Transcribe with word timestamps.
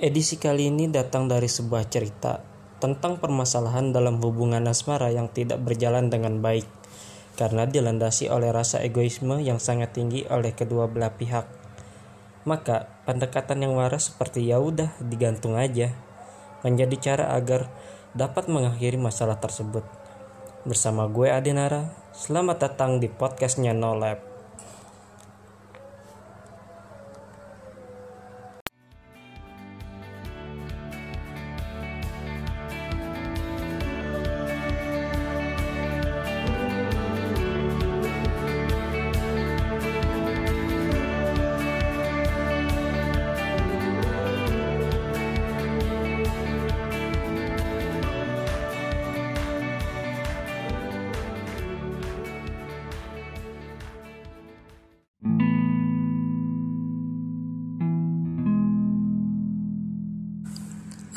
Edisi 0.00 0.40
kali 0.40 0.72
ini 0.72 0.88
datang 0.88 1.28
dari 1.28 1.52
sebuah 1.52 1.84
cerita 1.92 2.40
tentang 2.80 3.20
permasalahan 3.20 3.92
dalam 3.92 4.24
hubungan 4.24 4.64
asmara 4.64 5.12
yang 5.12 5.28
tidak 5.28 5.60
berjalan 5.60 6.08
dengan 6.08 6.40
baik 6.40 6.64
karena 7.36 7.68
dilandasi 7.68 8.32
oleh 8.32 8.56
rasa 8.56 8.80
egoisme 8.80 9.36
yang 9.44 9.60
sangat 9.60 9.92
tinggi 9.92 10.24
oleh 10.32 10.56
kedua 10.56 10.88
belah 10.88 11.12
pihak. 11.12 11.44
Maka, 12.48 12.88
pendekatan 13.04 13.60
yang 13.60 13.76
waras 13.76 14.08
seperti 14.08 14.48
ya 14.48 14.64
udah 14.64 14.96
digantung 14.96 15.60
aja 15.60 15.92
menjadi 16.64 16.96
cara 17.12 17.36
agar 17.36 17.68
dapat 18.16 18.48
mengakhiri 18.48 18.96
masalah 18.96 19.36
tersebut. 19.44 19.84
Bersama 20.64 21.04
gue 21.04 21.28
Adenara, 21.28 21.92
selamat 22.16 22.64
datang 22.64 22.96
di 22.96 23.12
podcastnya 23.12 23.76
No 23.76 23.92
Lab. 23.92 24.31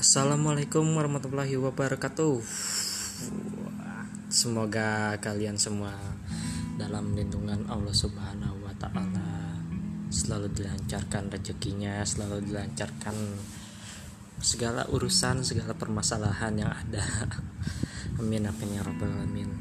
Assalamualaikum 0.05 0.85
warahmatullahi 1.01 1.57
wabarakatuh. 1.57 2.37
Semoga 4.29 5.17
kalian 5.17 5.57
semua 5.57 5.97
dalam 6.77 7.17
lindungan 7.17 7.65
Allah 7.65 7.89
Subhanahu 7.89 8.62
wa 8.62 8.70
taala 8.77 9.57
selalu 10.13 10.53
dilancarkan 10.53 11.34
rezekinya, 11.34 12.05
selalu 12.05 12.53
dilancarkan 12.53 13.17
segala 14.37 14.85
urusan, 14.93 15.41
segala 15.41 15.73
permasalahan 15.73 16.53
yang 16.53 16.69
ada. 16.69 17.01
Amin 18.21 18.45
amin 18.45 18.77
ya 18.77 18.85
rabbal 18.85 19.09
alamin. 19.09 19.57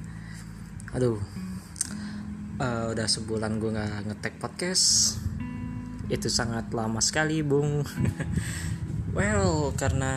Aduh. 0.93 1.25
Uh, 2.61 2.93
udah 2.93 3.09
sebulan 3.09 3.57
gue 3.65 3.73
nggak 3.73 4.13
ngetek 4.13 4.37
podcast 4.45 5.17
itu 6.13 6.29
sangat 6.29 6.69
lama 6.77 7.01
sekali 7.01 7.41
bung 7.41 7.81
well 9.15 9.71
karena 9.79 10.13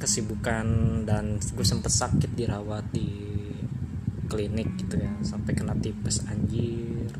kesibukan 0.00 0.64
dan 1.04 1.36
gue 1.36 1.66
sempet 1.66 1.92
sakit 1.92 2.32
dirawat 2.32 2.88
di 2.88 3.30
klinik 4.30 4.78
gitu 4.80 4.96
ya. 4.96 5.12
Sampai 5.20 5.52
kena 5.52 5.76
tipes 5.76 6.24
anjir. 6.24 7.12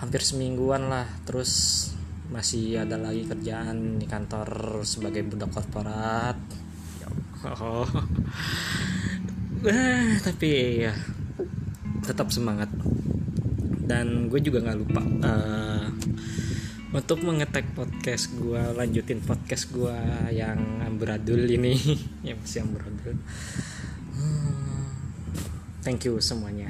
Hampir 0.00 0.24
semingguan 0.24 0.90
lah. 0.90 1.06
Terus 1.22 1.86
masih 2.32 2.80
ada 2.82 2.96
lagi 2.96 3.28
kerjaan 3.28 4.00
di 4.00 4.08
kantor 4.08 4.80
sebagai 4.82 5.22
budak 5.22 5.52
korporat. 5.52 6.40
Oh. 7.46 7.86
eh, 9.68 10.18
tapi 10.24 10.50
ya 10.88 10.94
tetap 12.02 12.32
semangat. 12.34 12.72
Dan 13.86 14.26
gue 14.32 14.40
juga 14.42 14.64
nggak 14.64 14.78
lupa 14.80 15.02
uh, 15.22 15.81
untuk 16.92 17.24
mengetek 17.24 17.72
podcast 17.72 18.36
gue 18.36 18.60
lanjutin 18.76 19.24
podcast 19.24 19.72
gue 19.72 19.96
yang 20.28 20.60
amburadul 20.84 21.40
ini. 21.40 21.72
Yang 22.26 22.38
masih 22.44 22.60
amburadul 22.68 23.16
hmm, 24.12 24.84
thank 25.80 26.04
you 26.04 26.20
semuanya. 26.20 26.68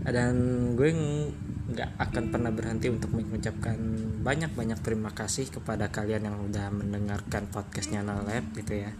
Dan 0.00 0.34
gue 0.80 0.96
nggak 1.66 1.98
akan 1.98 2.24
pernah 2.32 2.48
berhenti 2.54 2.88
untuk 2.88 3.12
mengucapkan 3.12 3.76
banyak-banyak 4.24 4.80
terima 4.80 5.12
kasih 5.12 5.50
kepada 5.50 5.90
kalian 5.92 6.30
yang 6.30 6.38
udah 6.40 6.70
mendengarkan 6.72 7.50
podcastnya 7.52 8.00
Nalab 8.00 8.48
gitu 8.56 8.80
ya. 8.80 8.96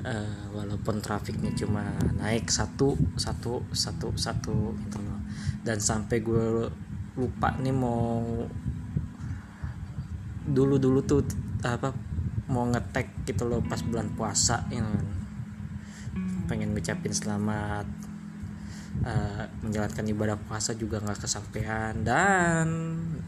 Uh, 0.00 0.56
walaupun 0.56 1.04
trafiknya 1.04 1.52
cuma 1.52 1.84
naik 2.16 2.48
satu 2.48 2.96
satu 3.20 3.66
satu 3.74 4.14
satu 4.14 4.72
gitu 4.86 4.98
loh. 5.02 5.20
Dan 5.66 5.82
sampai 5.82 6.22
gue 6.22 6.70
lupa 7.18 7.52
nih 7.58 7.74
mau 7.74 8.22
dulu 10.50 10.76
dulu 10.76 11.00
tuh 11.06 11.22
apa 11.62 11.94
mau 12.50 12.66
ngetek 12.66 13.24
gitu 13.30 13.46
loh 13.46 13.62
pas 13.62 13.80
bulan 13.86 14.10
puasa 14.14 14.66
ya 14.68 14.82
kan. 14.82 15.06
Pengen 16.50 16.74
ngucapin 16.74 17.14
selamat 17.14 17.86
uh, 19.06 19.44
menjalankan 19.62 20.04
ibadah 20.10 20.36
puasa 20.36 20.74
juga 20.74 20.98
nggak 20.98 21.22
kesampaian. 21.22 21.94
Dan 22.02 22.66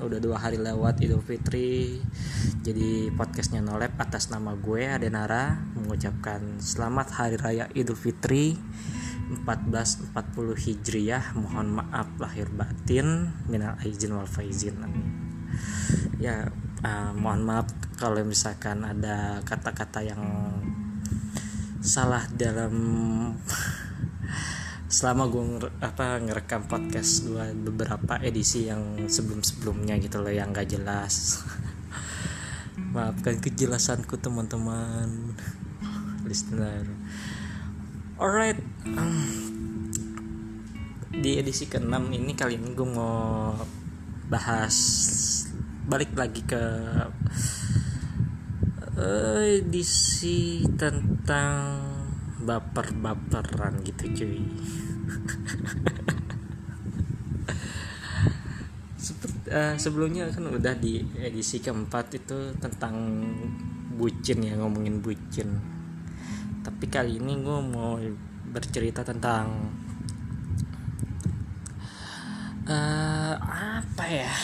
udah 0.03 0.19
dua 0.19 0.43
hari 0.43 0.59
lewat 0.59 0.99
Idul 0.99 1.23
Fitri 1.23 2.03
jadi 2.63 3.11
podcastnya 3.15 3.63
nolep 3.63 3.95
atas 3.99 4.35
nama 4.35 4.55
gue 4.59 4.87
Adenara 4.87 5.63
mengucapkan 5.79 6.59
selamat 6.59 7.09
hari 7.15 7.37
raya 7.39 7.67
Idul 7.71 7.95
Fitri 7.95 8.59
1440 9.47 10.15
Hijriyah 10.59 11.39
mohon 11.39 11.79
maaf 11.79 12.11
lahir 12.19 12.51
batin 12.51 13.31
minal 13.47 13.79
aizin 13.81 14.15
wal 14.19 14.27
faizin 14.27 14.75
ya 16.19 16.51
uh, 16.85 17.11
mohon 17.17 17.43
maaf 17.47 17.71
kalau 17.97 18.21
misalkan 18.27 18.83
ada 18.83 19.41
kata-kata 19.47 20.03
yang 20.03 20.23
salah 21.83 22.27
dalam 22.35 22.75
selama 24.93 25.25
gue 25.27 25.73
apa 25.81 26.21
ngerekam 26.21 26.69
podcast 26.69 27.25
gue 27.25 27.57
beberapa 27.57 28.21
edisi 28.21 28.69
yang 28.69 29.09
sebelum-sebelumnya 29.09 29.97
gitu 30.03 30.21
loh 30.21 30.31
yang 30.31 30.53
gak 30.53 30.69
jelas. 30.69 31.43
Maafkan 32.95 33.41
kejelasanku 33.41 34.21
teman-teman. 34.21 35.33
Listener. 36.29 36.87
Alright 38.21 38.61
di 41.23 41.39
edisi 41.39 41.71
ke-6 41.71 41.95
ini 42.11 42.33
kali 42.35 42.59
ini 42.59 42.75
gue 42.75 42.89
mau 42.89 43.55
bahas 44.27 44.75
balik 45.83 46.15
lagi 46.15 46.47
ke 46.47 46.63
uh, 48.99 49.43
edisi 49.43 50.63
tentang 50.79 51.83
baper-baperan 52.43 53.83
gitu 53.87 54.05
cuy. 54.23 54.43
Seperti, 58.99 59.51
uh, 59.51 59.75
sebelumnya 59.75 60.31
kan 60.31 60.47
udah 60.51 60.75
di 60.79 61.03
edisi 61.19 61.59
keempat 61.59 62.15
itu 62.15 62.55
tentang 62.63 62.95
bucin 63.99 64.43
ya 64.43 64.55
ngomongin 64.59 65.03
bucin. 65.03 65.59
Tapi 66.63 66.87
kali 66.87 67.19
ini 67.19 67.43
gue 67.43 67.59
mau 67.59 67.99
bercerita 68.55 69.03
tentang 69.03 69.75
uh, 72.71 73.35
apa 73.43 74.05
ya 74.07 74.35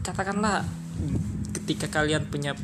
katakanlah 0.00 0.64
ketika 1.52 1.88
kalian 1.92 2.24
punya 2.28 2.56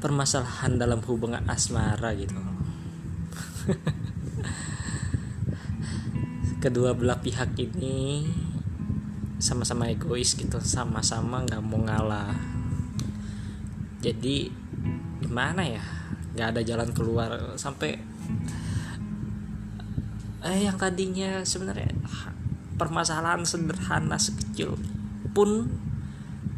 permasalahan 0.00 0.80
dalam 0.80 1.02
hubungan 1.04 1.44
asmara 1.50 2.14
gitu. 2.16 2.34
Kedua 6.64 6.96
belah 6.96 7.20
pihak 7.20 7.56
ini 7.56 8.24
sama-sama 9.40 9.88
egois 9.88 10.36
gitu 10.36 10.60
sama-sama 10.60 11.44
nggak 11.44 11.62
mau 11.64 11.80
ngalah. 11.84 12.32
Jadi 14.00 14.48
gimana 15.20 15.64
ya? 15.64 15.84
Nggak 16.36 16.48
ada 16.56 16.60
jalan 16.64 16.90
keluar. 16.96 17.30
Sampai 17.60 18.00
eh 20.40 20.64
yang 20.64 20.80
tadinya 20.80 21.44
sebenarnya 21.44 21.92
permasalahan 22.80 23.44
sederhana 23.44 24.16
sekecil 24.16 24.80
pun 25.32 25.70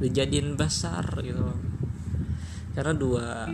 dijadiin 0.02 0.58
besar 0.58 1.04
gitu. 1.22 1.46
Karena 2.72 2.92
dua 2.96 3.46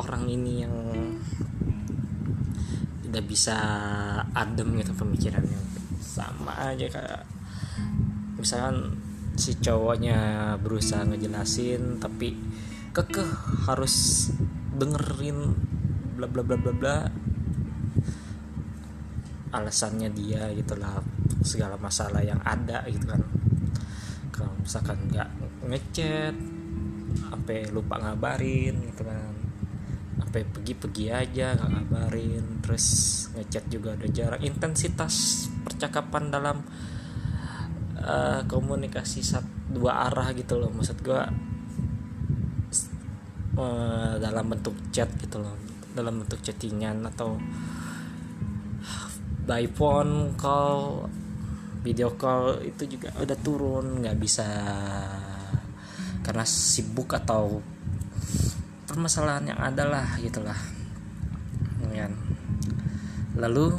orang 0.00 0.24
ini 0.26 0.52
yang 0.64 0.76
tidak 3.04 3.24
bisa 3.28 3.56
adem 4.32 4.80
gitu 4.80 4.92
pemikirannya. 4.96 5.60
Sama 6.00 6.72
aja 6.72 6.88
kayak 6.88 7.22
misalkan 8.40 8.96
si 9.36 9.56
cowoknya 9.60 10.54
berusaha 10.60 11.08
ngejelasin 11.08 12.00
tapi 12.00 12.36
kekeh 12.92 13.28
harus 13.68 14.28
dengerin 14.76 15.56
bla 16.16 16.26
bla 16.28 16.42
bla 16.42 16.56
bla 16.56 16.72
bla. 16.72 16.96
Alasannya 19.52 20.08
dia 20.16 20.48
gitulah 20.56 21.04
segala 21.44 21.76
masalah 21.76 22.24
yang 22.24 22.40
ada 22.40 22.88
gitu 22.88 23.04
kan 23.04 23.20
misalkan 24.62 25.10
nggak 25.10 25.28
ngechat 25.66 26.34
sampai 27.28 27.68
lupa 27.74 27.98
ngabarin 28.00 28.78
gitu 28.88 29.02
kan. 29.04 29.34
Sampai 30.22 30.46
pergi-pergi 30.48 31.06
aja 31.12 31.58
nggak 31.58 31.70
ngabarin. 31.70 32.44
Terus 32.64 32.86
ngechat 33.36 33.64
juga 33.68 33.98
udah 33.98 34.10
jarang. 34.14 34.40
Intensitas 34.40 35.46
percakapan 35.66 36.30
dalam 36.30 36.62
uh, 38.00 38.40
komunikasi 38.46 39.20
satu 39.20 39.76
dua 39.76 40.08
arah 40.08 40.32
gitu 40.32 40.56
loh. 40.56 40.70
Maksud 40.72 40.98
gue 41.02 41.22
uh, 43.58 44.14
dalam 44.16 44.44
bentuk 44.46 44.74
chat 44.94 45.10
gitu 45.18 45.42
loh. 45.42 45.58
Dalam 45.92 46.24
bentuk 46.24 46.40
chattingan 46.40 47.04
atau 47.12 47.36
by 49.42 49.66
phone 49.68 50.38
call 50.38 51.10
video 51.82 52.14
call 52.14 52.62
itu 52.62 52.86
juga 52.86 53.10
udah 53.18 53.38
turun 53.42 54.02
nggak 54.02 54.16
bisa 54.18 54.46
karena 56.22 56.46
sibuk 56.46 57.10
atau 57.10 57.58
permasalahan 58.86 59.50
yang 59.50 59.60
ada 59.60 59.84
lah 59.86 60.06
gitulah 60.22 60.56
ya. 61.90 62.06
lalu 63.36 63.74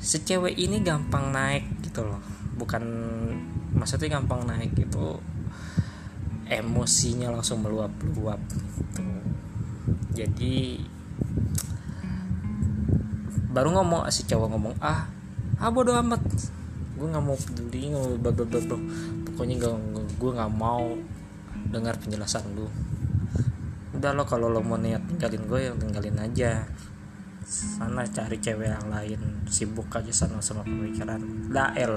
si 0.00 0.20
cewek 0.20 0.56
ini 0.56 0.84
gampang 0.84 1.32
naik 1.32 1.64
gitu 1.84 2.04
loh 2.04 2.20
bukan 2.56 2.84
maksudnya 3.72 4.20
gampang 4.20 4.44
naik 4.44 4.76
gitu 4.76 5.20
emosinya 6.50 7.32
langsung 7.32 7.64
meluap-luap 7.64 8.40
gitu. 8.52 9.04
jadi 10.12 10.84
baru 13.50 13.80
ngomong 13.80 14.06
si 14.12 14.28
cowok 14.28 14.48
ngomong 14.52 14.74
ah 14.82 15.19
ah 15.60 15.68
bodo 15.68 15.92
amat. 15.92 16.24
Gue 16.96 17.06
nggak 17.08 17.24
mau 17.24 17.36
peduli 17.36 17.92
nggak 17.92 18.04
mau 18.04 18.16
pokoknya 19.28 19.54
gak, 19.60 19.76
gue 20.16 20.30
nggak 20.36 20.52
mau 20.56 20.84
dengar 21.68 21.94
penjelasan 22.00 22.44
lu. 22.56 22.68
Udah 23.96 24.16
lo 24.16 24.24
kalau 24.24 24.48
lo 24.48 24.64
mau 24.64 24.80
niat 24.80 25.04
tinggalin 25.04 25.44
gue 25.44 25.60
yang 25.68 25.76
tinggalin 25.76 26.16
aja. 26.16 26.64
Sana 27.44 28.06
cari 28.08 28.40
cewek 28.40 28.72
yang 28.72 28.88
lain 28.88 29.44
sibuk 29.48 29.92
aja 29.92 30.12
sana 30.12 30.40
sama 30.40 30.64
pemikiran. 30.64 31.20
Lah 31.52 31.76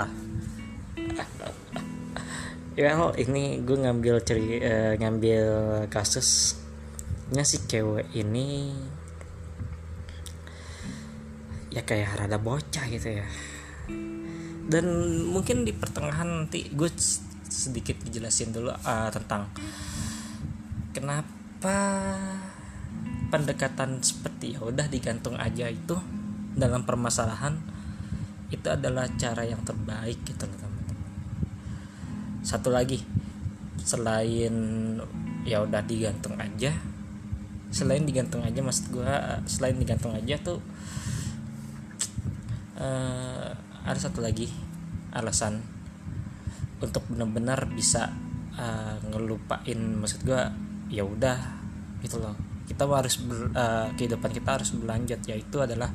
ya 2.80 2.98
lo 2.98 3.14
ini 3.16 3.62
gue 3.62 3.78
ngambil 3.80 4.26
ceri 4.26 4.58
uh, 4.60 4.98
ngambil 4.98 5.46
kasusnya 5.94 7.46
si 7.46 7.62
cewek 7.70 8.10
ini 8.18 8.74
ya 11.74 11.82
kayak 11.86 12.18
rada 12.18 12.38
bocah 12.38 12.86
gitu 12.90 13.22
ya 13.22 13.26
dan 14.68 14.86
mungkin 15.28 15.68
di 15.68 15.76
pertengahan 15.76 16.48
nanti 16.48 16.72
gue 16.72 16.90
sedikit 17.48 18.00
dijelasin 18.02 18.56
dulu 18.56 18.72
uh, 18.72 19.10
tentang 19.12 19.52
kenapa 20.96 21.78
pendekatan 23.34 24.00
seperti 24.00 24.56
ya 24.56 24.62
udah 24.64 24.88
digantung 24.88 25.36
aja 25.36 25.68
itu 25.68 25.98
dalam 26.54 26.86
permasalahan 26.86 27.58
itu 28.54 28.70
adalah 28.70 29.10
cara 29.18 29.42
yang 29.42 29.66
terbaik 29.66 30.22
gitu 30.22 30.46
loh 30.46 30.58
teman-teman. 30.62 31.10
Satu 32.46 32.70
lagi 32.70 33.02
selain 33.82 34.54
ya 35.44 35.66
udah 35.66 35.82
digantung 35.84 36.40
aja 36.40 36.72
selain 37.74 38.06
digantung 38.06 38.46
aja 38.46 38.62
maksud 38.62 38.94
gue 38.94 39.14
selain 39.50 39.76
digantung 39.76 40.14
aja 40.14 40.38
tuh 40.40 40.62
uh, 42.78 43.52
ada 43.84 44.00
satu 44.00 44.24
lagi 44.24 44.48
alasan 45.14 45.62
untuk 46.84 47.04
benar-benar 47.08 47.70
bisa 47.72 48.12
uh, 48.60 48.98
ngelupain 49.08 49.80
maksud 50.00 50.24
gue 50.28 50.42
ya 50.92 51.04
udah 51.08 51.40
gitu 52.04 52.20
loh 52.20 52.36
kita 52.68 52.88
harus 52.88 53.20
ber, 53.20 53.52
uh, 53.56 53.88
kehidupan 53.96 54.32
kita 54.32 54.60
harus 54.60 54.72
berlanjut 54.72 55.20
yaitu 55.28 55.58
adalah 55.60 55.92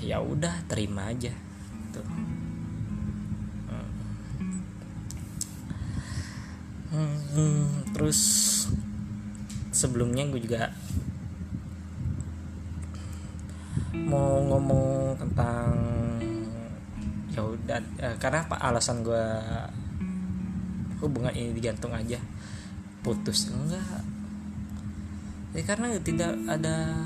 ya 0.00 0.20
udah 0.20 0.64
terima 0.68 1.12
aja 1.12 1.32
gitu. 1.32 2.02
hmm. 6.92 7.92
Terus 7.92 8.20
sebelumnya 9.72 10.24
gue 10.32 10.40
juga 10.40 10.72
mau 13.96 14.40
ngomong 14.44 15.16
tentang 15.20 15.95
ya 17.36 17.44
udah 17.44 17.78
eh, 18.00 18.16
karena 18.16 18.48
apa? 18.48 18.56
Alasan 18.56 19.04
gue 19.04 19.26
hubungan 21.04 21.36
ini 21.36 21.52
digantung 21.52 21.92
aja. 21.92 22.16
Putus 23.04 23.52
enggak. 23.52 24.02
Ya 25.52 25.62
karena 25.68 25.92
tidak 26.00 26.32
ada 26.48 26.96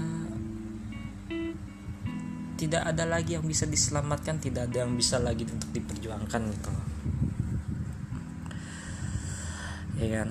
tidak 2.55 2.82
ada 2.87 3.05
lagi 3.09 3.35
yang 3.35 3.43
bisa 3.43 3.67
diselamatkan 3.67 4.38
tidak 4.38 4.71
ada 4.71 4.87
yang 4.87 4.94
bisa 4.94 5.19
lagi 5.19 5.43
untuk 5.50 5.75
diperjuangkan 5.75 6.41
gitu. 6.55 6.71
Ya 9.99 10.23
kan? 10.23 10.29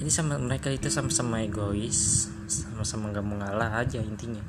Jadi 0.00 0.10
sama 0.10 0.40
mereka 0.40 0.72
itu 0.72 0.88
sama-sama 0.90 1.44
egois 1.44 2.26
sama-sama 2.50 3.14
gak 3.14 3.22
mengalah 3.22 3.78
aja 3.78 4.02
intinya 4.02 4.42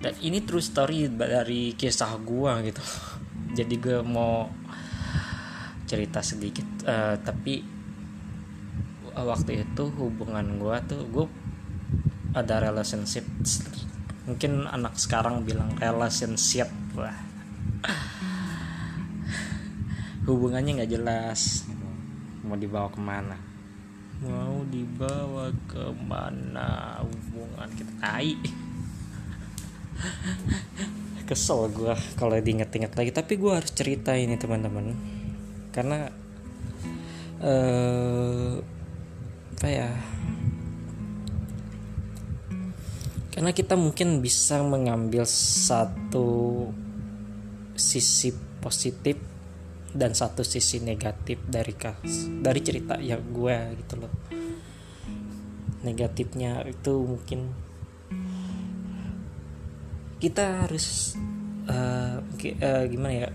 dan 0.00 0.16
ini 0.24 0.40
true 0.40 0.64
story 0.64 1.12
dari 1.12 1.76
kisah 1.76 2.16
gua 2.24 2.64
gitu. 2.64 2.80
Jadi 3.58 3.74
gue 3.76 4.00
mau 4.00 4.48
cerita 5.84 6.22
sedikit 6.22 6.86
uh, 6.86 7.18
tapi 7.20 7.60
waktu 9.10 9.66
itu 9.66 9.84
hubungan 9.98 10.56
gua 10.56 10.78
tuh 10.86 11.02
gue 11.10 11.26
ada 12.30 12.62
relationship 12.62 13.26
mungkin 14.30 14.70
anak 14.70 14.94
sekarang 14.96 15.42
bilang 15.42 15.74
relationship 15.76 16.70
lah. 16.94 17.18
Hubungannya 20.30 20.78
nggak 20.78 20.92
jelas. 20.94 21.66
Mau 22.46 22.54
dibawa 22.54 22.86
ke 22.86 23.00
mana? 23.02 23.34
Mau 24.22 24.62
dibawa 24.70 25.50
ke 25.66 25.90
mana 26.06 27.00
hubungan 27.02 27.68
kita? 27.74 27.92
Tai 27.98 28.30
kesel 31.30 31.70
gue 31.70 31.94
kalau 32.18 32.34
diinget-inget 32.34 32.90
lagi. 32.98 33.14
Tapi 33.14 33.38
gue 33.38 33.52
harus 33.54 33.70
cerita 33.70 34.18
ini 34.18 34.34
teman-teman. 34.34 34.98
Karena 35.70 36.10
uh, 37.38 38.58
apa 39.54 39.68
ya? 39.70 39.90
Karena 43.30 43.54
kita 43.54 43.78
mungkin 43.78 44.18
bisa 44.18 44.60
mengambil 44.66 45.22
satu 45.24 46.68
sisi 47.78 48.34
positif 48.60 49.16
dan 49.90 50.12
satu 50.14 50.44
sisi 50.44 50.78
negatif 50.84 51.40
dari 51.48 51.74
kas 51.74 52.30
dari 52.42 52.60
cerita 52.60 52.98
ya 53.00 53.16
gue 53.16 53.56
gitu 53.80 53.94
loh. 53.96 54.12
Negatifnya 55.80 56.66
itu 56.68 56.92
mungkin 57.00 57.69
kita 60.20 60.68
harus 60.68 61.16
uh, 61.64 62.20
uh, 62.20 62.84
gimana 62.84 63.24
ya 63.24 63.28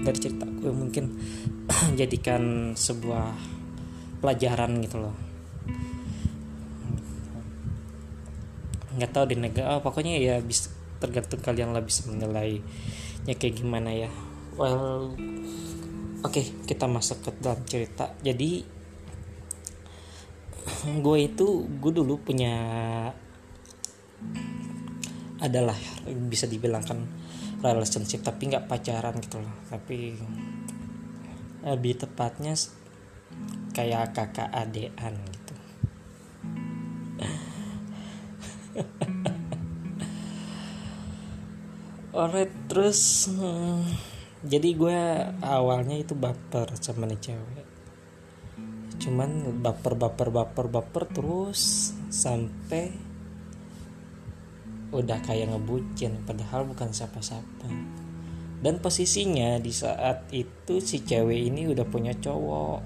dari 0.00 0.16
cerita 0.16 0.48
mungkin 0.72 1.20
jadikan 2.00 2.72
sebuah 2.72 3.36
pelajaran 4.24 4.80
gitu 4.80 4.96
loh. 4.96 5.16
Nggak 8.96 9.12
tahu 9.12 9.24
di 9.28 9.36
negara 9.36 9.76
oh, 9.76 9.84
pokoknya 9.84 10.16
ya 10.16 10.40
bisa 10.40 10.72
tergantung 11.00 11.40
kalian 11.40 11.76
lah 11.76 11.84
bisa 11.84 12.08
menilainya 12.08 13.34
kayak 13.36 13.60
gimana 13.60 13.92
ya. 13.92 14.10
Well 14.56 15.12
oke 16.24 16.32
okay, 16.32 16.48
kita 16.64 16.88
masuk 16.88 17.28
ke 17.28 17.30
dalam 17.44 17.60
cerita. 17.68 18.16
Jadi 18.24 18.64
gue 21.04 21.18
itu 21.20 21.68
gue 21.68 21.92
dulu 21.92 22.16
punya 22.24 22.56
adalah 25.40 25.72
bisa 26.06 26.44
dibilangkan 26.44 27.00
relationship 27.64 28.20
tapi 28.24 28.48
nggak 28.52 28.68
pacaran 28.68 29.16
gitu 29.20 29.40
loh. 29.40 29.54
Tapi 29.68 30.14
lebih 31.64 31.96
tepatnya 32.00 32.54
kayak 33.76 34.12
kakak 34.16 34.48
adean 34.52 35.16
gitu. 35.32 35.54
Alright 42.10 42.50
terus 42.66 43.30
hmm, 43.30 43.86
jadi 44.40 44.68
gue 44.74 44.98
awalnya 45.44 46.00
itu 46.00 46.16
baper 46.16 46.72
sama 46.80 47.04
nih 47.06 47.20
cewek. 47.20 47.66
Cuman 49.00 49.60
baper 49.64 49.96
baper 49.96 50.28
baper 50.32 50.66
baper 50.68 51.04
terus 51.08 51.92
sampai 52.10 53.09
udah 54.90 55.18
kayak 55.22 55.54
ngebucin 55.54 56.22
padahal 56.26 56.66
bukan 56.66 56.90
siapa-siapa. 56.90 57.66
Dan 58.60 58.76
posisinya 58.82 59.56
di 59.56 59.72
saat 59.72 60.28
itu 60.34 60.84
si 60.84 61.00
cewek 61.00 61.48
ini 61.48 61.70
udah 61.70 61.86
punya 61.88 62.12
cowok. 62.12 62.80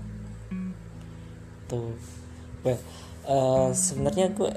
Tuh. 1.66 1.96
Well, 2.62 2.78
uh, 3.26 3.74
sebenarnya 3.74 4.30
gue 4.30 4.50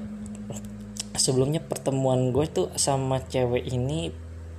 sebelumnya 1.17 1.63
pertemuan 1.63 2.29
gue 2.29 2.45
tuh 2.45 2.69
sama 2.77 3.23
cewek 3.25 3.65
ini 3.65 4.13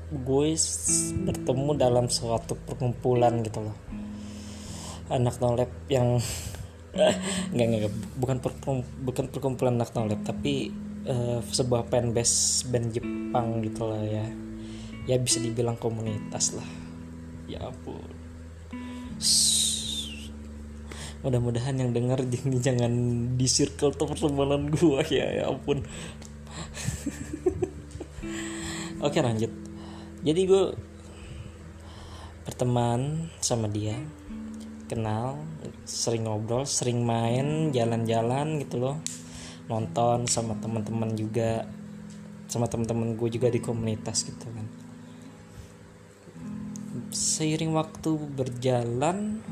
gue 0.08 0.48
bertemu 1.28 1.70
dalam 1.78 2.10
suatu 2.10 2.58
perkumpulan 2.58 3.44
gitu 3.46 3.62
loh. 3.62 3.76
Anak 5.12 5.38
nolep 5.38 5.70
yang 5.86 6.18
nggak 7.54 7.66
nggak 7.70 7.94
bukan 8.18 8.36
bukan 9.04 9.24
perkumpulan 9.30 9.78
anak 9.78 9.94
nolep 9.94 10.18
tapi 10.26 10.72
uh, 11.08 11.40
sebuah 11.42 11.88
fanbase 11.88 12.68
band 12.68 12.92
Jepang 12.92 13.64
gitu 13.64 13.88
lah 13.88 14.04
ya. 14.04 14.26
Ya 15.08 15.16
bisa 15.16 15.40
dibilang 15.40 15.80
komunitas 15.80 16.52
lah. 16.52 16.68
Ya 17.48 17.64
ampun. 17.64 18.04
Mudah-mudahan 21.24 21.74
yang 21.80 21.90
dengar 21.90 22.22
jangan 22.66 22.92
di 23.34 23.46
circle 23.48 23.96
tuh 23.96 24.06
pertemanan 24.12 24.68
gua 24.68 25.02
ya 25.08 25.26
ya 25.32 25.48
ampun. 25.48 25.82
Oke 29.06 29.18
lanjut. 29.24 29.50
Jadi 30.22 30.40
gue 30.44 30.64
berteman 32.48 33.30
sama 33.38 33.70
dia 33.70 33.94
kenal 34.88 35.36
sering 35.84 36.24
ngobrol 36.24 36.64
sering 36.64 37.04
main 37.04 37.70
jalan-jalan 37.76 38.56
gitu 38.64 38.80
loh 38.80 38.96
nonton 39.68 40.24
sama 40.24 40.56
teman-teman 40.56 41.12
juga 41.12 41.68
sama 42.48 42.64
teman-teman 42.64 43.12
gue 43.12 43.28
juga 43.28 43.52
di 43.52 43.60
komunitas 43.60 44.24
gitu 44.24 44.48
kan. 44.48 44.66
Seiring 47.12 47.76
waktu 47.76 48.16
berjalan 48.32 49.44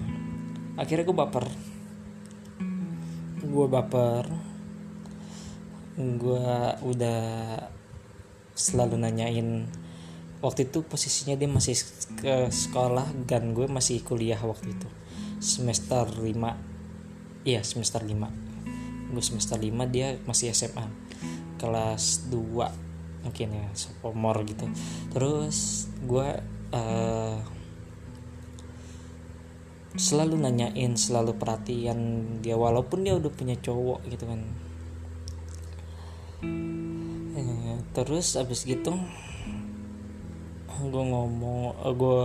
akhirnya 0.81 1.05
gue 1.05 1.17
baper. 1.17 1.47
Gue 3.45 3.67
baper. 3.69 4.25
Gue 5.97 6.49
udah 6.81 7.21
selalu 8.57 8.97
nanyain 8.97 9.69
waktu 10.41 10.69
itu 10.69 10.81
posisinya 10.81 11.37
dia 11.37 11.49
masih 11.49 11.77
ke 12.17 12.49
sekolah 12.49 13.05
dan 13.29 13.53
gue 13.53 13.69
masih 13.69 14.01
kuliah 14.01 14.41
waktu 14.41 14.73
itu. 14.73 14.89
Semester 15.37 16.09
5 16.09 17.45
iya 17.45 17.61
semester 17.61 18.01
5 18.01 18.46
gue 19.11 19.23
semester 19.23 19.59
5 19.59 19.71
dia 19.93 20.19
masih 20.27 20.51
SMA 20.51 20.87
kelas 21.57 22.29
2 22.29 23.27
mungkin 23.27 23.49
ya 23.51 23.67
sophomore 23.75 24.47
gitu. 24.47 24.71
Terus 25.11 25.89
gue 26.07 26.29
uh, 26.75 27.39
selalu 29.97 30.37
nanyain 30.37 30.93
selalu 30.95 31.35
perhatian 31.41 31.99
dia 32.45 32.55
walaupun 32.55 33.03
dia 33.03 33.17
udah 33.17 33.33
punya 33.33 33.57
cowok 33.59 34.05
gitu 34.13 34.25
kan. 34.29 34.41
Eh, 37.37 37.77
terus 37.97 38.37
abis 38.37 38.69
gitu 38.69 38.93
gue 40.77 41.05
ngomong 41.09 41.73
eh, 41.83 41.95
gue 41.97 42.23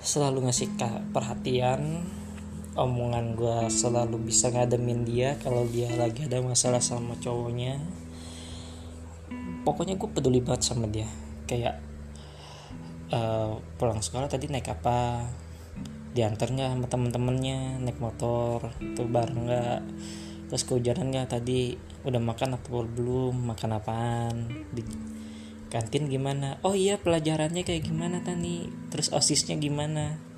selalu 0.00 0.48
ngasih 0.48 0.68
perhatian 1.12 2.04
omongan 2.78 3.34
gue 3.34 3.58
selalu 3.66 4.30
bisa 4.30 4.54
ngademin 4.54 5.02
dia 5.02 5.34
kalau 5.42 5.66
dia 5.66 5.90
lagi 5.98 6.26
ada 6.26 6.38
masalah 6.38 6.78
sama 6.78 7.18
cowoknya. 7.18 7.82
Pokoknya 9.66 9.98
gue 9.98 10.08
peduli 10.10 10.38
banget 10.38 10.70
sama 10.70 10.86
dia. 10.86 11.10
Kayak 11.50 11.82
uh, 13.10 13.58
pulang 13.74 13.98
sekolah 13.98 14.30
tadi 14.30 14.46
naik 14.46 14.70
apa 14.70 15.26
diantar 16.10 16.50
nggak 16.50 16.70
sama 16.74 16.86
temen-temennya 16.90 17.78
naik 17.86 18.02
motor 18.02 18.74
tuh 18.98 19.06
bareng 19.06 19.46
nggak 19.46 19.80
terus 20.50 20.66
kehujanan 20.66 21.14
nggak 21.14 21.38
tadi 21.38 21.78
udah 22.02 22.18
makan 22.18 22.58
atau 22.58 22.82
belum 22.82 23.54
makan 23.54 23.70
apaan 23.78 24.36
di 24.74 24.82
kantin 25.70 26.10
gimana? 26.10 26.58
Oh 26.66 26.74
iya 26.74 26.98
pelajarannya 26.98 27.62
kayak 27.62 27.86
gimana 27.86 28.26
tani? 28.26 28.66
Terus 28.90 29.14
osisnya 29.14 29.54
gimana 29.54 30.29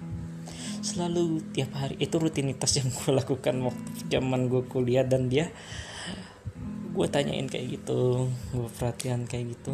selalu 0.83 1.55
tiap 1.55 1.79
hari 1.79 1.95
itu 2.03 2.19
rutinitas 2.19 2.75
yang 2.83 2.91
gue 2.99 3.11
lakukan 3.15 3.55
waktu 3.63 3.91
zaman 4.11 4.51
gue 4.51 4.63
kuliah 4.67 5.07
dan 5.07 5.31
dia 5.31 5.49
gue 6.93 7.07
tanyain 7.09 7.49
kayak 7.49 7.81
gitu 7.81 8.29
gue 8.53 8.69
perhatian 8.77 9.25
kayak 9.25 9.57
gitu. 9.57 9.73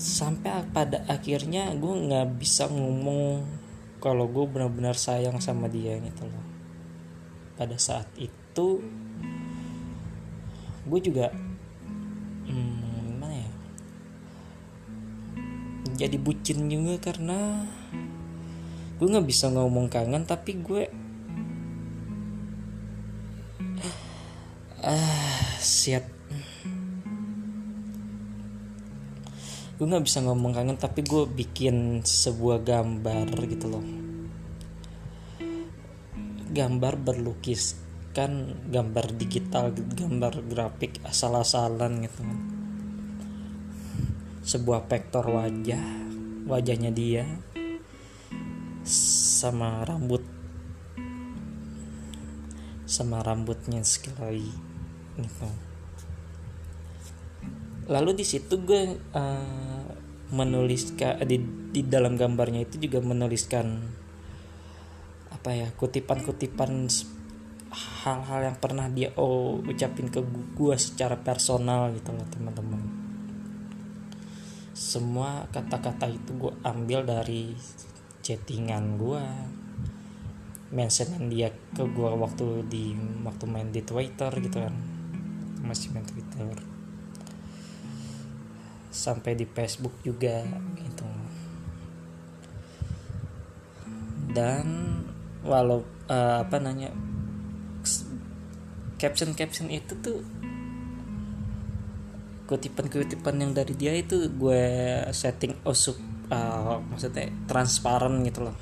Sampai 0.00 0.64
pada 0.70 1.02
akhirnya 1.10 1.74
gue 1.74 1.94
nggak 2.08 2.38
bisa 2.38 2.70
ngomong 2.70 3.42
kalau 4.00 4.30
gue 4.30 4.44
benar-benar 4.46 4.94
sayang 4.94 5.42
sama 5.42 5.66
dia 5.66 5.98
gitu 5.98 6.24
loh. 6.28 6.44
Pada 7.58 7.76
saat 7.76 8.06
itu 8.16 8.80
gue 10.86 11.00
juga 11.02 11.28
hmm, 12.46 12.89
jadi 16.00 16.16
bucin 16.16 16.72
juga 16.72 17.12
karena 17.12 17.68
gue 18.96 19.04
nggak 19.04 19.28
bisa 19.28 19.52
ngomong 19.52 19.92
kangen 19.92 20.24
tapi 20.24 20.56
gue 20.64 20.88
ah 24.80 25.60
siap 25.60 26.08
gue 29.76 29.84
nggak 29.84 30.04
bisa 30.08 30.24
ngomong 30.24 30.56
kangen 30.56 30.80
tapi 30.80 31.04
gue 31.04 31.28
bikin 31.28 32.04
sebuah 32.04 32.60
gambar 32.64 33.32
gitu 33.48 33.68
loh. 33.68 33.84
Gambar 36.52 37.00
berlukis 37.00 37.76
kan 38.12 38.60
gambar 38.68 39.16
digital 39.16 39.72
gambar 39.72 40.44
grafik 40.48 41.00
asal-asalan 41.06 42.04
gitu 42.04 42.20
kan 42.26 42.59
sebuah 44.50 44.90
vektor 44.90 45.22
wajah 45.30 45.78
wajahnya 46.50 46.90
dia 46.90 47.22
sama 48.82 49.86
rambut 49.86 50.26
sama 52.82 53.22
rambutnya 53.22 53.86
sekali 53.86 54.50
gitu. 55.14 55.46
Lalu 57.86 58.18
di 58.18 58.26
situ 58.26 58.58
gue 58.66 58.98
uh, 59.14 59.86
menuliskan 60.34 61.22
di 61.22 61.38
di 61.70 61.86
dalam 61.86 62.18
gambarnya 62.18 62.66
itu 62.66 62.82
juga 62.82 62.98
menuliskan 62.98 63.86
apa 65.30 65.50
ya 65.54 65.70
kutipan-kutipan 65.78 66.90
hal-hal 68.02 68.50
yang 68.50 68.58
pernah 68.58 68.90
dia 68.90 69.14
oh 69.14 69.62
ucapin 69.62 70.10
ke 70.10 70.18
gue 70.58 70.74
secara 70.74 71.14
personal 71.14 71.94
gitu 71.94 72.10
loh 72.10 72.26
teman-teman 72.26 72.99
semua 74.80 75.44
kata-kata 75.52 76.08
itu 76.08 76.32
gue 76.40 76.56
ambil 76.64 77.04
dari 77.04 77.52
chattingan 78.24 78.96
gue 78.96 79.20
mentionin 80.72 81.28
dia 81.28 81.52
ke 81.76 81.84
gue 81.84 82.10
waktu 82.16 82.64
di 82.64 82.96
waktu 83.20 83.44
main 83.44 83.68
di 83.68 83.84
Twitter 83.84 84.32
gitu 84.40 84.56
kan. 84.56 84.72
Masih 85.60 85.92
main 85.92 86.08
Twitter. 86.08 86.56
Sampai 88.88 89.36
di 89.36 89.44
Facebook 89.44 89.92
juga 90.00 90.48
gitu. 90.80 91.04
Dan 94.32 94.64
walau 95.44 95.84
uh, 96.08 96.40
apa 96.40 96.56
nanya 96.56 96.88
caption 98.96 99.36
caption 99.36 99.68
itu 99.68 99.92
tuh 100.00 100.24
kutipan-kutipan 102.50 103.38
yang 103.38 103.54
dari 103.54 103.78
dia 103.78 103.94
itu 103.94 104.26
gue 104.26 104.62
setting 105.14 105.62
usup 105.62 105.94
uh, 106.34 106.82
maksudnya 106.82 107.30
transparan 107.46 108.26
gitu 108.26 108.50
loh. 108.50 108.56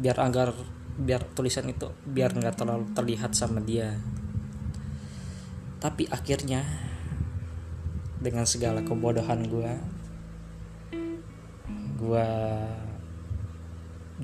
Biar 0.00 0.16
agar 0.24 0.56
biar 0.96 1.28
tulisan 1.36 1.68
itu 1.68 1.92
biar 2.08 2.32
nggak 2.32 2.56
terlalu 2.56 2.88
terlihat 2.96 3.36
sama 3.36 3.60
dia. 3.60 4.00
Tapi 5.76 6.08
akhirnya 6.08 6.64
dengan 8.16 8.48
segala 8.48 8.80
kebodohan 8.80 9.44
gue 9.44 9.72
gue 12.00 12.28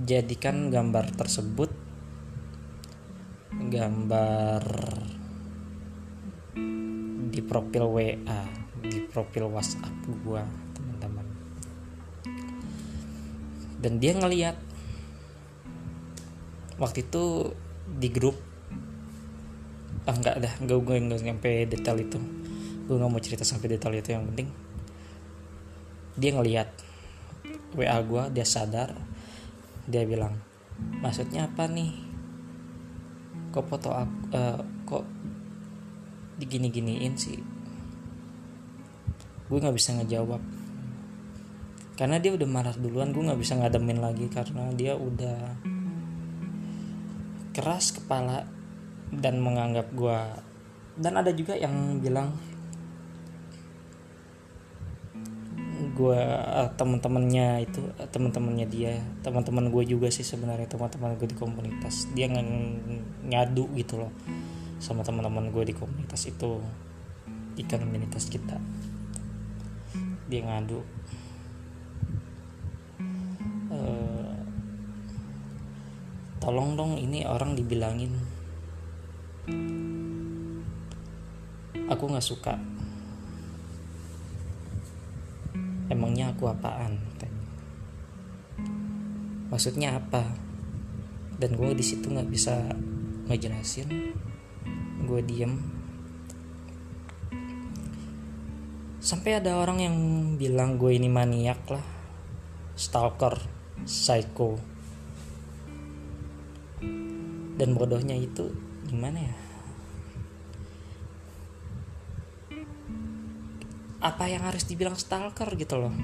jadikan 0.00 0.73
gambar 0.73 1.12
tersebut 1.12 1.69
gambar 3.52 4.64
di 7.33 7.41
profil 7.41 7.85
WA 7.88 8.52
profil 9.12 9.52
WhatsApp 9.52 9.92
gue 10.09 10.42
teman-teman. 10.76 11.26
Dan 13.78 14.00
dia 14.00 14.16
ngeliat 14.16 14.57
waktu 16.81 17.04
itu 17.04 17.52
di 17.87 18.09
grup. 18.09 18.40
Ah 20.09 20.16
enggak 20.16 20.42
dah 20.42 20.52
enggak 20.59 20.78
gue 20.83 20.97
enggak 20.99 21.21
sampai 21.21 21.69
detail 21.69 22.00
itu. 22.00 22.19
Gue 22.88 22.97
nggak 22.99 23.11
mau 23.12 23.23
cerita 23.23 23.45
sampai 23.47 23.76
detail 23.78 23.95
itu 23.95 24.11
yang 24.16 24.26
penting 24.33 24.73
dia 26.12 26.31
ngelihat 26.37 26.69
WA 27.73 27.97
gue 28.04 28.23
dia 28.37 28.45
sadar 28.45 28.92
dia 29.88 30.04
bilang 30.04 30.37
maksudnya 31.00 31.49
apa 31.49 31.69
nih? 31.69 31.92
Kok 33.52 33.66
foto 33.69 33.92
aku 33.92 34.16
uh, 34.33 34.61
kok 34.88 35.04
digini-giniin 36.40 37.14
sih 37.21 37.52
gue 39.53 39.61
nggak 39.61 39.77
bisa 39.77 39.93
ngejawab. 40.01 40.41
Karena 41.93 42.17
dia 42.17 42.33
udah 42.33 42.49
marah 42.49 42.73
duluan 42.73 43.13
gue 43.13 43.21
nggak 43.21 43.37
bisa 43.37 43.61
ngademin 43.61 44.01
lagi 44.01 44.33
karena 44.33 44.73
dia 44.73 44.97
udah 44.97 45.61
keras 47.53 47.93
kepala 47.93 48.49
dan 49.13 49.45
menganggap 49.45 49.93
gue 49.93 50.19
dan 50.97 51.21
ada 51.21 51.29
juga 51.37 51.53
yang 51.53 52.01
bilang 52.01 52.33
gue 55.93 56.23
uh, 56.25 56.73
teman-temannya 56.73 57.69
itu 57.69 57.85
uh, 58.01 58.09
teman-temannya 58.09 58.65
dia 58.73 58.97
teman-teman 59.21 59.69
gue 59.69 59.85
juga 59.85 60.09
sih 60.09 60.25
sebenarnya 60.25 60.65
teman-teman 60.65 61.21
gue 61.21 61.29
di 61.29 61.37
komunitas. 61.37 62.09
Dia 62.17 62.33
ng 62.33 62.51
ngadu 63.29 63.69
gitu 63.77 64.01
loh 64.01 64.13
sama 64.81 65.05
teman-teman 65.05 65.53
gue 65.53 65.69
di 65.69 65.75
komunitas 65.77 66.25
itu 66.25 66.59
di 67.53 67.63
komunitas 67.69 68.33
kita 68.33 68.57
dia 70.33 70.41
ngadu. 70.49 70.81
Uh, 73.69 74.33
tolong 76.41 76.73
dong 76.73 76.97
ini 76.97 77.29
orang 77.29 77.53
dibilangin. 77.53 78.17
Aku 81.93 82.09
nggak 82.09 82.25
suka. 82.25 82.57
Emangnya 85.93 86.33
aku 86.33 86.49
apaan 86.49 87.12
maksudnya 89.53 90.01
apa? 90.01 90.25
Dan 91.37 91.61
gue 91.61 91.77
di 91.77 91.85
situ 91.85 92.09
nggak 92.09 92.33
bisa 92.33 92.73
ngejelasin. 93.29 94.17
Gue 95.05 95.21
diem 95.21 95.82
sampai 99.03 99.43
ada 99.43 99.59
orang 99.59 99.83
yang 99.83 99.97
bilang 100.39 100.79
gue 100.79 100.95
ini 100.95 101.11
maniak 101.11 101.59
lah. 101.67 101.83
Stalker 102.79 103.35
psycho. 103.83 104.63
Dan 107.59 107.75
bodohnya 107.75 108.15
itu 108.15 108.55
gimana 108.87 109.27
ya? 109.27 109.35
Apa 114.03 114.31
yang 114.31 114.47
harus 114.47 114.67
dibilang 114.71 114.95
stalker 114.95 115.51
gitu 115.59 115.83
loh? 115.83 115.95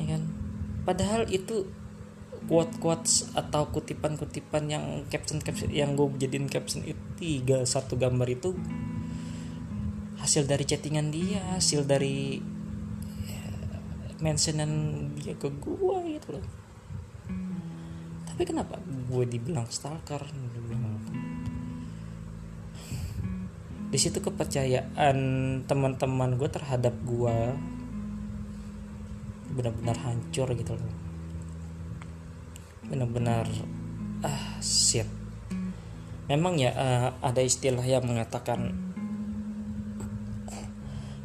Ya 0.00 0.16
kan? 0.16 0.22
Padahal 0.88 1.28
itu 1.28 1.68
quote 2.48 2.74
quotes 2.80 3.28
atau 3.36 3.68
kutipan 3.70 4.16
kutipan 4.18 4.66
yang 4.66 4.84
caption 5.08 5.38
caption 5.38 5.70
yang 5.70 5.94
gue 5.94 6.08
jadiin 6.18 6.50
caption 6.50 6.82
itu 6.82 7.00
tiga 7.16 7.62
satu 7.62 7.94
gambar 7.94 8.28
itu 8.28 8.58
hasil 10.22 10.46
dari 10.46 10.62
chattingan 10.62 11.10
dia 11.10 11.42
hasil 11.58 11.82
dari 11.82 12.38
ya, 13.26 13.44
mentionan 14.22 14.70
dia 15.18 15.34
ke 15.34 15.50
gue 15.50 15.96
gitu 16.14 16.38
loh. 16.38 16.46
Tapi 18.30 18.42
kenapa 18.46 18.78
gue 18.86 19.24
dibilang 19.26 19.66
stalker? 19.66 20.22
Dibilang 20.30 21.02
di 23.92 24.00
situ 24.00 24.24
kepercayaan 24.24 25.16
teman-teman 25.68 26.40
gue 26.40 26.48
terhadap 26.48 26.96
gue 27.04 27.36
benar-benar 29.52 30.00
hancur 30.00 30.48
gitu 30.56 30.72
loh. 30.80 30.92
Benar-benar 32.88 33.44
ah 34.24 34.56
shit. 34.64 35.04
Memang 36.24 36.56
ya 36.56 36.72
uh, 36.72 37.08
ada 37.20 37.44
istilah 37.44 37.84
yang 37.84 38.08
mengatakan 38.08 38.81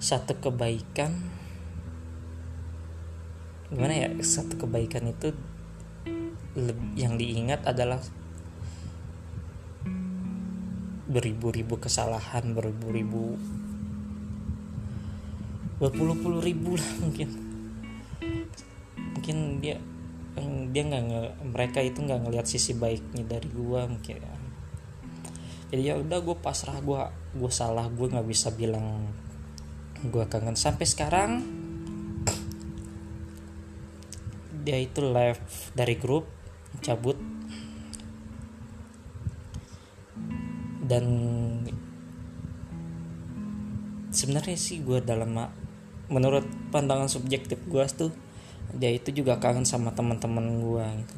satu 0.08 0.40
kebaikan. 0.40 1.12
Gimana 3.68 3.92
ya? 3.92 4.10
Satu 4.24 4.56
kebaikan 4.56 5.12
itu 5.12 5.36
yang 6.96 7.20
diingat 7.20 7.68
adalah 7.68 8.00
beribu-ribu 11.08 11.76
kesalahan 11.76 12.56
beribu-ribu 12.56 13.36
berpuluh-puluh 15.78 16.40
ribu 16.40 16.80
lah 16.80 16.92
mungkin. 17.04 17.30
Mungkin 18.96 19.38
dia 19.60 19.76
dia 20.72 20.84
nggak 20.88 21.04
mereka 21.52 21.84
itu 21.84 22.00
nggak 22.00 22.24
ngelihat 22.24 22.48
sisi 22.48 22.78
baiknya 22.80 23.28
dari 23.28 23.50
gua 23.52 23.90
mungkin 23.90 24.22
ya. 24.22 24.36
jadi 25.74 25.82
ya 25.82 25.94
udah 25.98 26.22
gue 26.22 26.38
pasrah 26.38 26.78
gue 26.80 27.02
gue 27.36 27.52
salah 27.52 27.90
gue 27.90 28.08
nggak 28.08 28.28
bisa 28.30 28.54
bilang 28.54 29.10
gue 30.06 30.26
kangen. 30.30 30.54
Sampai 30.54 30.86
sekarang 30.86 31.42
dia 34.62 34.78
itu 34.78 35.00
live 35.02 35.42
dari 35.74 35.96
grup 35.98 36.30
cabut. 36.84 37.18
Dan 40.88 41.06
sebenarnya 44.14 44.56
sih 44.56 44.80
gue 44.82 45.04
dalam 45.04 45.36
menurut 46.08 46.48
pandangan 46.72 47.12
subjektif 47.12 47.60
gue 47.68 47.84
tuh 47.92 48.12
dia 48.72 48.92
itu 48.92 49.12
juga 49.12 49.40
kangen 49.40 49.68
sama 49.68 49.92
teman-teman 49.92 50.64
gue 50.64 50.86
gitu. 51.04 51.16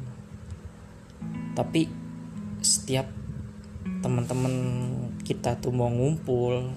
Tapi 1.54 1.90
setiap 2.62 3.06
teman-teman 4.00 4.54
kita 5.22 5.58
tuh 5.58 5.72
mau 5.72 5.88
ngumpul 5.88 6.72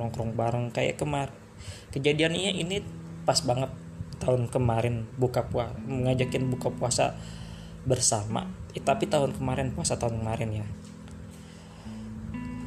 nongkrong 0.00 0.34
bareng 0.34 0.72
kayak 0.72 0.96
kemar 0.98 1.30
kejadiannya 1.92 2.56
ini 2.58 2.82
pas 3.22 3.38
banget 3.44 3.70
tahun 4.22 4.46
kemarin 4.50 5.06
buka 5.18 5.50
puasa 5.50 5.74
ngajakin 5.86 6.46
buka 6.50 6.70
puasa 6.70 7.18
bersama 7.82 8.46
eh, 8.72 8.82
tapi 8.82 9.10
tahun 9.10 9.34
kemarin 9.34 9.74
puasa 9.74 9.98
tahun 9.98 10.22
kemarin 10.22 10.62
ya. 10.62 10.66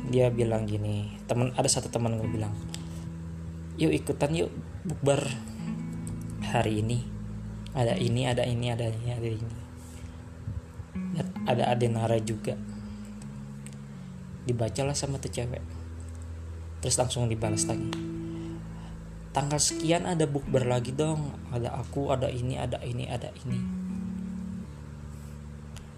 Dia 0.05 0.27
bilang 0.29 0.67
gini 0.67 1.15
teman 1.25 1.55
ada 1.55 1.65
satu 1.65 1.89
teman 1.89 2.19
gue 2.19 2.29
bilang 2.29 2.53
yuk 3.79 3.91
ikutan 3.91 4.35
yuk 4.35 4.51
bukber 4.83 5.23
hari 6.43 6.83
ini. 6.83 6.99
Ada 7.75 7.99
ini 7.99 8.23
ada 8.23 8.47
ini 8.47 8.71
ada 8.71 8.87
ini 8.87 9.09
ada 9.11 9.27
ini. 9.27 9.55
Ada 11.43 11.63
Adenara 11.75 12.15
juga. 12.23 12.55
Dibacalah 14.47 14.95
sama 14.95 15.19
tuh 15.19 15.31
cewek 15.33 15.74
terus 16.85 17.01
langsung 17.01 17.25
dibalas 17.25 17.65
lagi 17.65 17.89
tanggal 19.35 19.59
sekian 19.59 20.07
ada 20.07 20.23
bukber 20.23 20.63
lagi 20.63 20.95
dong. 20.95 21.35
Ada 21.51 21.75
aku 21.75 22.07
ada 22.07 22.31
ini 22.31 22.55
ada 22.55 22.79
ini 22.79 23.03
ada 23.11 23.27
ini. 23.43 23.59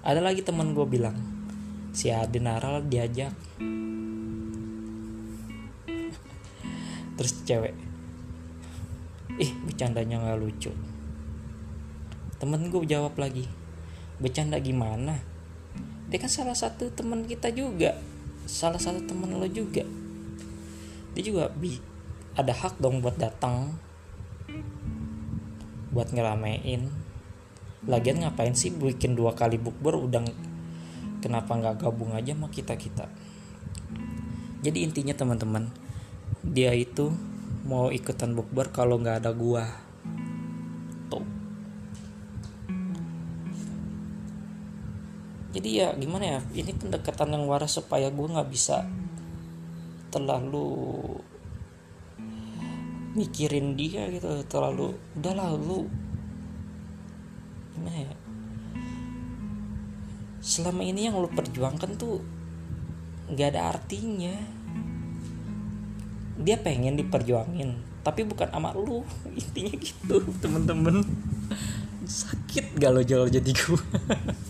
Ada 0.01 0.25
lagi 0.25 0.41
teman 0.41 0.73
gue 0.73 0.87
bilang 0.89 1.13
si 1.93 2.09
Adenara 2.09 2.81
diajak. 2.81 3.37
Terus 7.13 7.33
cewek 7.45 7.77
ih 9.37 9.53
bercandanya 9.69 10.17
nggak 10.17 10.41
lucu. 10.41 10.73
Temen 12.41 12.73
gue 12.73 12.89
jawab 12.89 13.13
lagi 13.21 13.45
bercanda 14.17 14.57
gimana? 14.57 15.21
Dia 16.09 16.17
kan 16.17 16.31
salah 16.33 16.57
satu 16.57 16.89
teman 16.89 17.29
kita 17.29 17.53
juga. 17.53 17.93
Salah 18.49 18.81
satu 18.81 19.05
teman 19.05 19.37
lo 19.37 19.45
juga 19.45 20.06
dia 21.17 21.23
juga 21.25 21.49
bi 21.49 21.81
ada 22.37 22.53
hak 22.53 22.77
dong 22.77 23.01
buat 23.01 23.17
datang. 23.17 23.73
Buat 25.89 26.13
ngeramein. 26.13 26.93
Lagian 27.89 28.21
ngapain 28.21 28.53
sih 28.53 28.69
bikin 28.69 29.17
dua 29.17 29.33
kali 29.33 29.57
bukber 29.57 29.97
udah 29.97 30.21
kenapa 31.25 31.57
nggak 31.57 31.81
gabung 31.81 32.13
aja 32.13 32.37
sama 32.37 32.53
kita 32.53 32.77
kita 32.77 33.09
jadi 34.67 34.83
intinya 34.89 35.13
teman-teman 35.13 35.69
dia 36.41 36.73
itu 36.73 37.13
mau 37.67 37.93
ikutan 37.93 38.33
bukber 38.33 38.73
kalau 38.73 38.97
nggak 38.97 39.21
ada 39.21 39.31
gua. 39.35 39.63
Tuh. 41.11 41.25
Jadi 45.53 45.69
ya 45.71 45.93
gimana 45.93 46.25
ya 46.25 46.39
ini 46.57 46.73
pendekatan 46.73 47.37
yang 47.37 47.45
waras 47.45 47.77
supaya 47.77 48.09
gua 48.09 48.39
nggak 48.39 48.49
bisa 48.49 48.83
terlalu 50.07 50.67
mikirin 53.17 53.73
dia 53.73 54.05
gitu 54.13 54.45
terlalu 54.45 54.93
udah 55.17 55.33
lalu 55.33 55.89
gimana 57.73 57.97
ya? 58.05 58.13
Selama 60.37 60.81
ini 60.85 61.09
yang 61.09 61.17
lu 61.17 61.29
perjuangkan 61.29 61.97
tuh 61.97 62.21
nggak 63.27 63.49
ada 63.53 63.75
artinya. 63.75 64.35
Dia 66.37 66.61
pengen 66.61 66.95
diperjuangin 66.95 68.01
tapi 68.05 68.23
bukan 68.23 68.47
sama 68.47 68.71
lu. 68.71 69.03
Intinya 69.41 69.73
gitu 69.75 70.23
temen-temen. 70.39 71.03
Sakit 72.07 72.79
galau 72.79 73.03
jauh 73.03 73.27
jadi 73.27 73.51
gue 73.51 73.75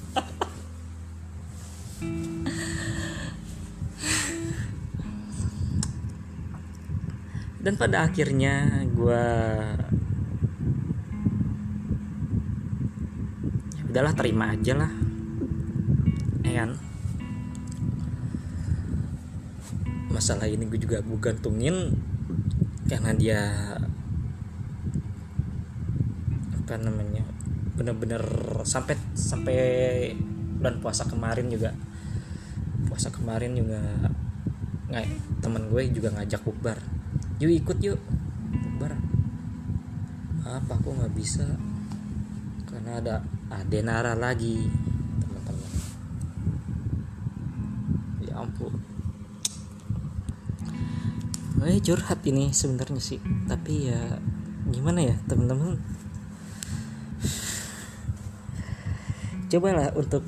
dan 7.68 7.76
pada 7.76 8.08
akhirnya 8.08 8.88
gue 8.96 9.24
ya 13.76 13.84
udahlah 13.92 14.16
terima 14.16 14.56
aja 14.56 14.72
lah. 14.72 14.88
Ya 16.48 16.64
kan? 16.64 16.80
Masalah 20.16 20.48
ini 20.48 20.64
gue 20.72 20.80
juga 20.80 21.04
gue 21.04 21.20
gantungin 21.20 21.92
karena 22.88 23.12
dia 23.20 23.42
apa 26.56 26.80
namanya 26.80 27.28
bener-bener 27.76 28.24
sampai 28.64 28.96
sampai 29.12 29.60
bulan 30.64 30.80
puasa 30.80 31.04
kemarin 31.04 31.52
juga. 31.52 31.76
Puasa 32.88 33.12
kemarin 33.12 33.60
juga 33.60 33.84
nggak 34.88 35.08
temen 35.44 35.68
gue 35.68 35.84
juga 35.92 36.16
ngajak 36.16 36.48
bukbar 36.48 36.97
yuk 37.38 37.54
ikut 37.54 37.78
yuk. 37.82 38.00
Bukbar 38.50 38.98
apa 40.48 40.74
aku 40.74 40.90
nggak 40.96 41.14
bisa? 41.14 41.46
Karena 42.66 42.98
ada 42.98 43.16
adenara 43.52 44.18
lagi 44.18 44.66
teman-teman. 45.22 45.72
Ya 48.26 48.34
ampun. 48.42 48.74
Eh 51.68 51.84
curhat 51.84 52.24
ini 52.26 52.56
sebenarnya 52.56 53.02
sih. 53.02 53.20
Tapi 53.46 53.92
ya 53.92 54.18
gimana 54.72 55.04
ya 55.04 55.16
teman-teman? 55.28 55.78
Cobalah 59.48 59.96
untuk 59.96 60.24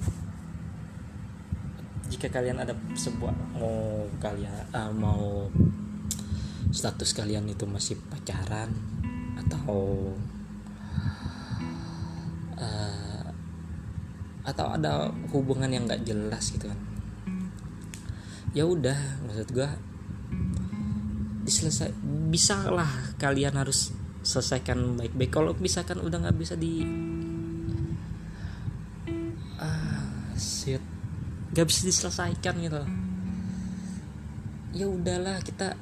jika 2.07 2.27
kalian 2.31 2.59
ada 2.59 2.75
sebuah 2.95 3.31
mau 3.55 4.07
kalian 4.19 4.51
uh, 4.75 4.91
mau 4.91 5.47
status 6.69 7.17
kalian 7.17 7.49
itu 7.49 7.65
masih 7.65 7.97
pacaran 8.09 8.69
atau 9.41 10.13
uh, 12.57 13.25
atau 14.45 14.65
ada 14.73 15.09
hubungan 15.33 15.69
yang 15.69 15.89
nggak 15.89 16.05
jelas 16.05 16.53
gitu 16.53 16.69
kan? 16.69 16.79
Ya 18.53 18.65
udah 18.65 18.97
maksud 19.25 19.49
gue 19.53 19.69
diselesai 21.45 21.93
bisa 22.29 22.69
lah 22.69 23.13
kalian 23.17 23.57
harus 23.57 23.93
selesaikan 24.21 24.97
baik-baik. 24.97 25.31
Kalau 25.33 25.51
misalkan 25.57 26.01
udah 26.01 26.17
nggak 26.21 26.37
bisa 26.37 26.53
di 26.53 26.85
ah 29.57 30.05
shit 30.37 30.81
nggak 31.53 31.65
bisa 31.65 31.81
diselesaikan 31.89 32.55
gitu. 32.61 32.81
Ya 34.69 34.85
udahlah 34.85 35.41
kita 35.41 35.73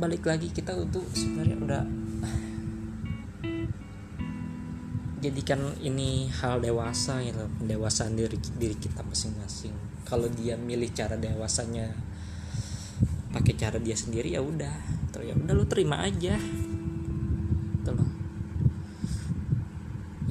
balik 0.00 0.24
lagi 0.24 0.48
kita 0.48 0.72
untuk 0.80 1.04
sebenarnya 1.12 1.56
udah 1.60 1.82
jadikan 5.20 5.60
ini 5.84 6.32
hal 6.40 6.64
dewasa 6.64 7.20
gitu 7.20 7.44
pendewasaan 7.60 8.16
diri 8.16 8.40
diri 8.56 8.72
kita 8.80 9.04
masing-masing. 9.04 9.76
Kalau 10.08 10.24
dia 10.32 10.56
milih 10.56 10.88
cara 10.96 11.20
dewasanya 11.20 11.92
pakai 13.28 13.54
cara 13.60 13.76
dia 13.76 13.92
sendiri 13.92 14.32
ya 14.32 14.40
udah. 14.40 14.72
Terus 15.12 15.28
ya 15.28 15.34
udah 15.36 15.52
lu 15.52 15.68
terima 15.68 16.00
aja. 16.00 16.40
Tuh 17.84 17.92
loh. 17.92 18.10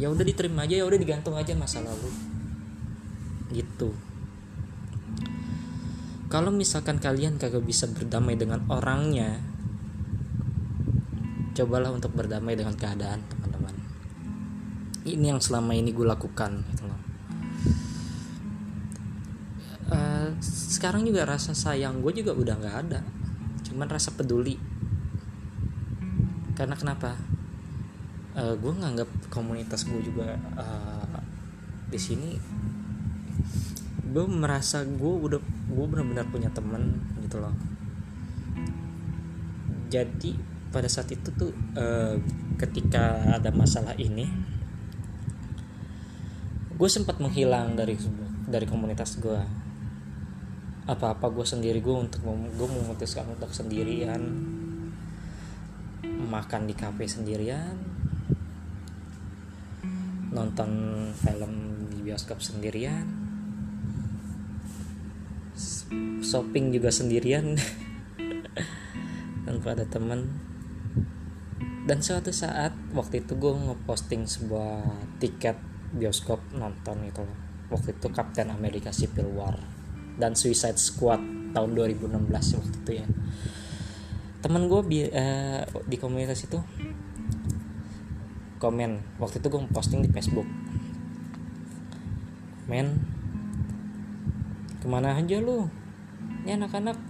Ya 0.02 0.10
udah 0.10 0.26
diterima 0.26 0.66
aja 0.66 0.82
ya 0.82 0.86
udah 0.90 0.98
digantung 0.98 1.38
aja 1.38 1.54
masa 1.54 1.86
lalu. 1.86 2.10
Gitu. 3.54 3.94
Kalau 6.34 6.50
misalkan 6.50 6.98
kalian 6.98 7.38
kagak 7.38 7.66
bisa 7.66 7.86
berdamai 7.90 8.38
dengan 8.38 8.66
orangnya 8.70 9.49
cobalah 11.60 11.92
untuk 11.92 12.16
berdamai 12.16 12.56
dengan 12.56 12.72
keadaan 12.80 13.20
teman-teman. 13.28 13.76
Ini 15.04 15.36
yang 15.36 15.44
selama 15.44 15.76
ini 15.76 15.92
gue 15.92 16.08
lakukan 16.08 16.64
gitu 16.72 16.88
loh. 16.88 17.02
Uh, 19.92 20.32
sekarang 20.40 21.04
juga 21.04 21.28
rasa 21.28 21.52
sayang 21.52 22.00
gue 22.00 22.24
juga 22.24 22.32
udah 22.32 22.56
nggak 22.56 22.78
ada. 22.88 23.04
Cuman 23.68 23.92
rasa 23.92 24.16
peduli. 24.16 24.56
Karena 26.56 26.80
kenapa? 26.80 27.20
Uh, 28.40 28.56
gue 28.56 28.72
nganggap 28.72 29.10
komunitas 29.28 29.84
gue 29.84 30.00
juga 30.00 30.40
uh, 30.56 31.20
di 31.90 31.98
sini 31.98 32.38
gue 34.10 34.26
merasa 34.30 34.86
gue 34.86 35.14
udah 35.28 35.42
gue 35.44 35.86
benar-benar 35.90 36.24
punya 36.32 36.48
temen 36.56 37.04
gitu 37.20 37.44
loh. 37.44 37.52
Jadi 39.90 40.49
pada 40.70 40.86
saat 40.86 41.10
itu 41.10 41.30
tuh 41.34 41.52
uh, 41.78 42.16
ketika 42.62 43.36
ada 43.38 43.50
masalah 43.50 43.98
ini 43.98 44.30
gue 46.80 46.90
sempat 46.90 47.20
menghilang 47.20 47.76
dari 47.76 48.00
dari 48.48 48.66
komunitas 48.70 49.20
gue 49.20 49.40
apa-apa 50.90 51.30
gue 51.30 51.46
sendiri 51.46 51.82
gue 51.84 51.96
untuk 51.96 52.22
gue 52.30 52.70
memutuskan 52.70 53.28
untuk 53.30 53.54
sendirian 53.54 54.22
makan 56.06 56.66
di 56.70 56.74
kafe 56.78 57.06
sendirian 57.06 57.78
nonton 60.30 60.70
film 61.18 61.54
di 61.90 62.06
bioskop 62.06 62.42
sendirian 62.42 63.30
shopping 66.22 66.70
juga 66.70 66.94
sendirian. 66.94 67.58
Tanpa 69.46 69.74
ada 69.74 69.86
teman 69.90 70.30
dan 71.90 72.06
suatu 72.06 72.30
saat 72.30 72.70
waktu 72.94 73.26
itu 73.26 73.34
gue 73.34 73.50
ngeposting 73.50 74.30
sebuah 74.30 74.86
tiket 75.18 75.58
bioskop 75.90 76.38
nonton 76.54 77.02
itu 77.02 77.26
waktu 77.74 77.98
itu 77.98 78.14
Captain 78.14 78.54
America 78.54 78.94
Civil 78.94 79.26
War 79.34 79.58
dan 80.22 80.38
Suicide 80.38 80.78
Squad 80.78 81.18
tahun 81.50 81.74
2016 81.74 82.30
waktu 82.30 82.76
itu 82.86 82.92
ya. 83.02 83.08
Temen 84.46 84.70
gue 84.70 84.82
uh, 84.86 85.66
di 85.90 85.98
komunitas 85.98 86.46
itu 86.46 86.62
komen. 88.62 89.18
Waktu 89.18 89.42
itu 89.42 89.50
gue 89.50 89.62
posting 89.74 90.06
di 90.06 90.14
Facebook. 90.14 90.46
Men 92.70 93.02
ke 94.78 94.86
mana 94.86 95.18
aja 95.18 95.42
lu? 95.42 95.66
Ini 96.46 96.54
anak-anak 96.54 97.02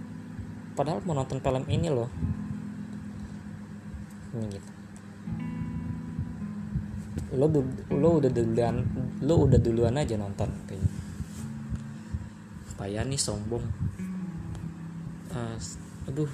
padahal 0.72 1.04
mau 1.04 1.12
nonton 1.12 1.44
film 1.44 1.68
ini 1.68 1.92
loh 1.92 2.08
ini 4.34 4.46
gitu. 4.54 4.72
Lo 7.34 7.46
lo 7.94 8.08
udah 8.18 8.30
duluan 8.30 8.76
lo 9.22 9.34
udah 9.46 9.58
duluan 9.58 9.98
aja 9.98 10.14
nonton 10.18 10.50
kayaknya. 10.66 10.92
Payah 12.78 13.04
nih 13.06 13.20
sombong. 13.20 13.64
Uh, 15.30 15.54
aduh 16.10 16.32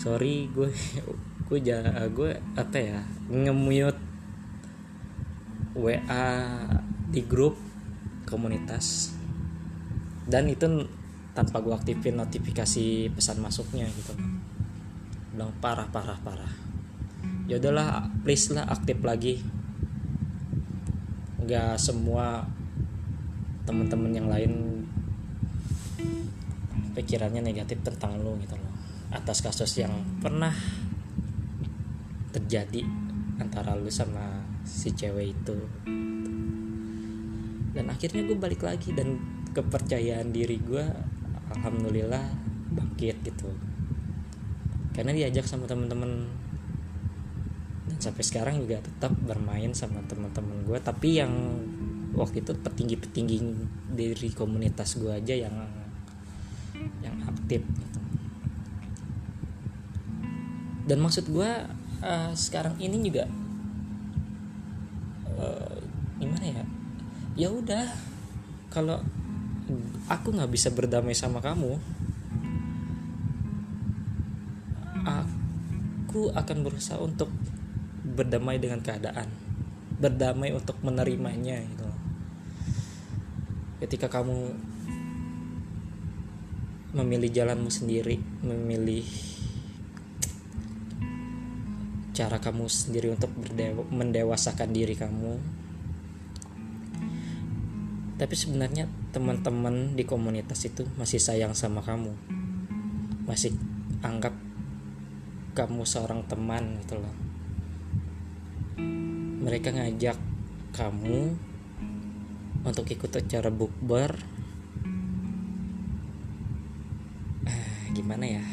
sorry 0.00 0.48
gue 0.48 0.72
gue 1.44 1.58
ja 1.60 1.84
gue 2.08 2.40
apa 2.56 2.78
ya 2.80 3.04
ngemute 3.28 4.00
WA 5.76 6.28
di 7.08 7.22
grup 7.24 7.56
komunitas. 8.28 9.16
Dan 10.28 10.44
itu 10.52 10.68
tanpa 11.32 11.62
gue 11.64 11.72
aktifin 11.72 12.20
notifikasi 12.20 13.14
pesan 13.14 13.38
masuknya 13.40 13.88
gitu 13.88 14.37
bilang 15.38 15.54
parah 15.62 15.86
parah 15.86 16.18
parah. 16.18 16.50
Ya 17.46 17.62
udahlah 17.62 18.10
please 18.26 18.50
lah 18.50 18.66
aktif 18.66 18.98
lagi. 19.06 19.38
Nggak 21.38 21.78
semua 21.78 22.42
teman-teman 23.62 24.10
yang 24.10 24.26
lain 24.26 24.82
pikirannya 26.98 27.38
negatif 27.38 27.78
tentang 27.86 28.18
lo 28.18 28.34
gitu 28.42 28.58
loh. 28.58 28.74
Atas 29.14 29.38
kasus 29.38 29.78
yang 29.78 29.94
pernah 30.18 30.50
terjadi 32.34 32.82
antara 33.38 33.78
lu 33.78 33.94
sama 33.94 34.42
si 34.66 34.90
cewek 34.90 35.38
itu. 35.38 35.58
Dan 37.78 37.86
akhirnya 37.94 38.26
gue 38.26 38.34
balik 38.34 38.66
lagi 38.66 38.90
dan 38.90 39.14
kepercayaan 39.54 40.34
diri 40.34 40.58
gue 40.58 40.82
alhamdulillah 41.54 42.26
bangkit 42.74 43.22
gitu 43.22 43.67
karena 44.98 45.14
diajak 45.14 45.46
sama 45.46 45.70
temen-temen. 45.70 46.26
Dan 47.86 47.98
sampai 48.02 48.22
sekarang 48.26 48.58
juga 48.58 48.82
tetap 48.82 49.14
bermain 49.14 49.70
sama 49.70 50.02
teman-teman 50.10 50.66
gue 50.66 50.78
tapi 50.82 51.22
yang 51.22 51.30
waktu 52.18 52.42
itu 52.42 52.52
petinggi-petinggi 52.58 53.38
dari 53.94 54.28
komunitas 54.34 54.98
gue 54.98 55.14
aja 55.14 55.34
yang 55.38 55.54
yang 56.98 57.16
aktif 57.26 57.62
gitu. 57.62 57.98
dan 60.88 60.98
maksud 61.04 61.28
gue 61.28 61.50
uh, 62.00 62.32
sekarang 62.32 62.80
ini 62.80 62.96
juga 63.04 63.28
uh, 65.36 65.76
gimana 66.16 66.46
ya? 66.48 66.64
Ya 67.38 67.48
udah 67.52 67.86
kalau 68.72 69.04
aku 70.08 70.32
nggak 70.32 70.48
bisa 70.48 70.72
berdamai 70.72 71.12
sama 71.12 71.44
kamu 71.44 71.76
aku 76.18 76.34
akan 76.34 76.66
berusaha 76.66 76.98
untuk 76.98 77.30
berdamai 78.02 78.58
dengan 78.58 78.82
keadaan. 78.82 79.30
Berdamai 80.02 80.50
untuk 80.50 80.74
menerimanya 80.82 81.62
gitu. 81.62 81.86
Ketika 83.78 84.10
kamu 84.10 84.58
memilih 86.98 87.30
jalanmu 87.30 87.70
sendiri 87.70 88.18
memilih 88.42 89.06
cara 92.10 92.42
kamu 92.42 92.66
sendiri 92.66 93.14
untuk 93.14 93.30
berdewa, 93.38 93.86
mendewasakan 93.86 94.74
diri 94.74 94.98
kamu. 94.98 95.38
Tapi 98.18 98.34
sebenarnya 98.34 98.90
teman-teman 99.14 99.94
di 99.94 100.02
komunitas 100.02 100.66
itu 100.66 100.82
masih 100.98 101.22
sayang 101.22 101.54
sama 101.54 101.78
kamu. 101.78 102.10
Masih 103.22 103.54
anggap 104.02 104.47
kamu 105.58 105.82
seorang 105.82 106.22
teman 106.30 106.78
gitu 106.86 107.02
loh. 107.02 107.16
Mereka 109.42 109.74
ngajak 109.74 110.14
kamu 110.70 111.34
untuk 112.62 112.86
ikut 112.86 113.10
acara 113.10 113.50
bukber. 113.50 114.22
Eh, 117.42 117.90
gimana 117.90 118.38
ya? 118.38 118.44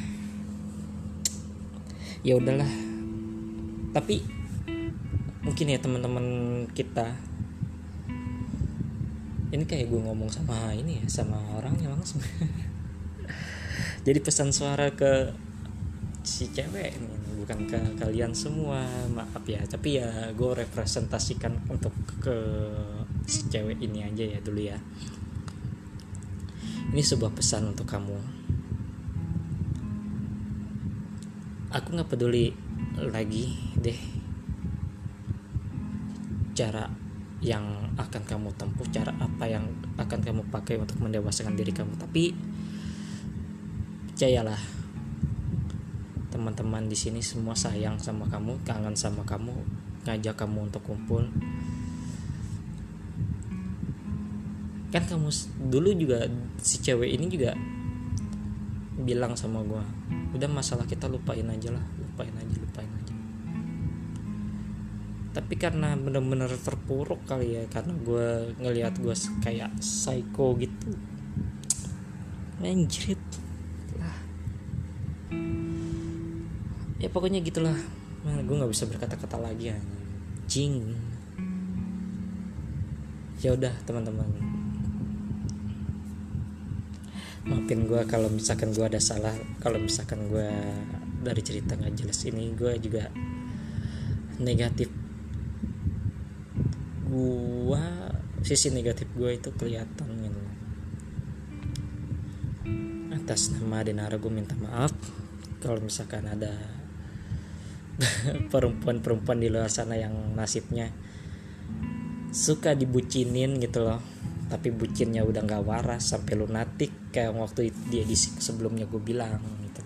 Ya 2.25 2.41
udahlah. 2.41 2.73
Tapi 3.93 4.25
mungkin 5.45 5.69
ya 5.69 5.77
teman-teman 5.77 6.25
kita 6.73 7.13
ini 9.53 9.61
kayak 9.61 9.93
gue 9.93 10.01
ngomong 10.01 10.33
sama 10.33 10.73
ini 10.73 10.99
ya 10.99 11.05
sama 11.05 11.37
orangnya 11.53 11.93
langsung. 11.93 12.25
Jadi 14.09 14.19
pesan 14.25 14.49
suara 14.49 14.89
ke 14.89 15.44
si 16.25 16.49
cewek 16.49 16.97
bukan 17.37 17.69
ke 17.69 17.77
kalian 18.01 18.33
semua 18.33 18.81
maaf 19.13 19.45
ya 19.45 19.61
tapi 19.69 20.01
ya 20.01 20.33
gue 20.33 20.51
representasikan 20.57 21.53
untuk 21.69 21.93
ke 22.17 22.33
si 23.29 23.45
cewek 23.45 23.77
ini 23.77 24.01
aja 24.01 24.25
ya 24.25 24.39
dulu 24.41 24.61
ya. 24.65 24.77
Ini 26.89 27.01
sebuah 27.01 27.33
pesan 27.33 27.73
untuk 27.73 27.85
kamu. 27.85 28.17
Aku 31.69 31.87
nggak 31.93 32.09
peduli 32.09 32.49
lagi 32.97 33.53
deh 33.77 33.99
cara 36.55 36.87
yang 37.43 37.91
akan 37.99 38.23
kamu 38.23 38.49
tempuh 38.55 38.87
cara 38.89 39.11
apa 39.19 39.45
yang 39.45 39.67
akan 39.99 40.19
kamu 40.23 40.41
pakai 40.49 40.79
untuk 40.79 40.97
mendewasakan 41.03 41.53
diri 41.59 41.75
kamu 41.75 41.99
tapi 41.99 42.31
percayalah 44.07 44.84
teman-teman 46.45 46.85
di 46.85 46.93
sini 46.93 47.25
semua 47.25 47.57
sayang 47.57 47.97
sama 47.97 48.29
kamu 48.29 48.61
kangen 48.61 48.93
sama 48.93 49.25
kamu 49.25 49.49
ngajak 50.05 50.37
kamu 50.37 50.69
untuk 50.69 50.85
kumpul. 50.85 51.25
Kan 54.93 55.09
kamu 55.09 55.33
dulu 55.73 55.89
juga 55.97 56.29
si 56.61 56.85
cewek 56.85 57.17
ini 57.17 57.33
juga 57.33 57.57
bilang 59.01 59.33
sama 59.33 59.65
gue 59.65 59.81
udah 60.37 60.45
masalah 60.45 60.85
kita 60.85 61.09
lupain 61.09 61.49
aja 61.49 61.73
lah 61.73 61.81
lupain 61.97 62.37
aja 62.37 62.55
lupain 62.61 62.93
aja. 62.93 63.15
Tapi 65.33 65.53
karena 65.57 65.97
bener-bener 65.97 66.53
terpuruk 66.61 67.25
kali 67.25 67.57
ya 67.57 67.65
karena 67.73 67.97
gue 68.05 68.53
ngelihat 68.61 69.01
gue 69.01 69.17
kayak 69.41 69.73
psycho 69.81 70.53
gitu. 70.61 70.93
Anjrit 72.61 73.44
pokoknya 77.15 77.39
gitulah. 77.39 77.79
Man, 78.27 78.43
gue 78.43 78.55
nggak 78.59 78.71
bisa 78.75 78.83
berkata-kata 78.91 79.39
lagi 79.39 79.71
anjing. 79.71 80.99
Ya 83.39 83.55
udah 83.55 83.71
teman-teman. 83.87 84.27
Maafin 87.47 87.87
gue 87.87 88.01
kalau 88.11 88.27
misalkan 88.27 88.75
gue 88.75 88.83
ada 88.83 88.99
salah 88.99 89.31
kalau 89.63 89.79
misalkan 89.79 90.27
gue 90.27 90.49
dari 91.23 91.39
cerita 91.39 91.79
nggak 91.79 91.95
jelas 91.95 92.19
ini 92.27 92.51
gue 92.51 92.75
juga 92.83 93.07
negatif. 94.43 94.91
Gua 97.07 98.11
sisi 98.43 98.75
negatif 98.75 99.07
gue 99.15 99.39
itu 99.39 99.49
kelihatan 99.55 100.09
gitu 100.19 100.41
atas 103.25 103.49
nama 103.55 103.81
Denara 103.81 104.21
gue 104.21 104.29
minta 104.29 104.53
maaf. 104.53 104.93
Kalau 105.57 105.81
misalkan 105.81 106.29
ada 106.29 106.53
perempuan-perempuan 108.53 109.39
di 109.39 109.47
luar 109.47 109.71
sana 109.71 109.95
yang 109.95 110.35
nasibnya 110.35 110.91
suka 112.35 112.75
dibucinin 112.75 113.57
gitu 113.59 113.85
loh. 113.85 114.01
Tapi 114.45 114.69
bucinnya 114.69 115.25
udah 115.25 115.41
nggak 115.41 115.65
waras 115.65 116.13
sampai 116.13 116.37
lunatik 116.37 117.09
kayak 117.09 117.33
waktu 117.33 117.73
di 117.89 118.05
sebelumnya 118.15 118.85
gue 118.85 119.01
bilang 119.01 119.41
gitu. 119.65 119.81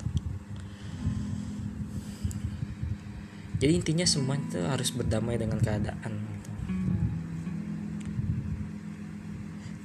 Jadi 3.59 3.71
intinya 3.75 4.03
semua 4.03 4.35
itu 4.35 4.59
harus 4.59 4.91
berdamai 4.91 5.39
dengan 5.39 5.63
keadaan 5.63 6.39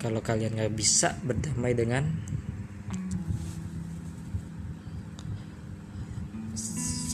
kalau 0.05 0.21
kalian 0.21 0.53
nggak 0.53 0.77
bisa 0.77 1.17
berdamai 1.25 1.73
dengan 1.73 2.05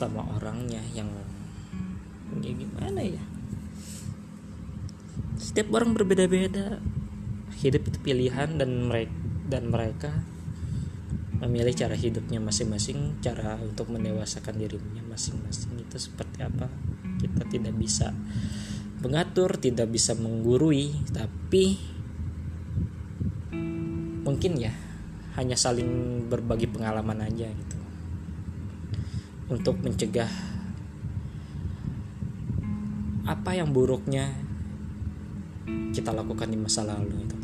sama 0.01 0.25
orangnya 0.41 0.81
yang 0.97 1.13
ya 2.41 2.53
gimana 2.57 3.01
ya? 3.05 3.21
Setiap 5.37 5.69
orang 5.77 5.93
berbeda-beda. 5.93 6.81
Hidup 7.61 7.93
itu 7.93 7.99
pilihan 8.01 8.57
dan 8.57 8.89
mereka 8.89 9.13
dan 9.51 9.69
mereka 9.69 10.11
memilih 11.45 11.77
cara 11.77 11.93
hidupnya 11.93 12.41
masing-masing 12.41 13.21
cara 13.21 13.61
untuk 13.61 13.93
mendewasakan 13.93 14.57
dirinya 14.57 15.05
masing-masing. 15.13 15.77
Itu 15.85 16.01
seperti 16.01 16.41
apa? 16.41 16.73
Kita 17.21 17.45
tidak 17.45 17.77
bisa 17.77 18.17
mengatur 19.01 19.57
tidak 19.57 19.89
bisa 19.89 20.13
menggurui 20.13 20.93
tapi 21.09 21.81
mungkin 24.21 24.61
ya 24.61 24.73
hanya 25.41 25.57
saling 25.57 26.23
berbagi 26.29 26.69
pengalaman 26.69 27.25
aja 27.25 27.49
gitu 27.49 27.77
untuk 29.51 29.83
mencegah 29.83 30.31
apa 33.27 33.51
yang 33.55 33.75
buruknya 33.75 34.31
kita 35.91 36.15
lakukan 36.15 36.51
di 36.51 36.59
masa 36.59 36.87
lalu 36.87 37.27
itu 37.27 37.37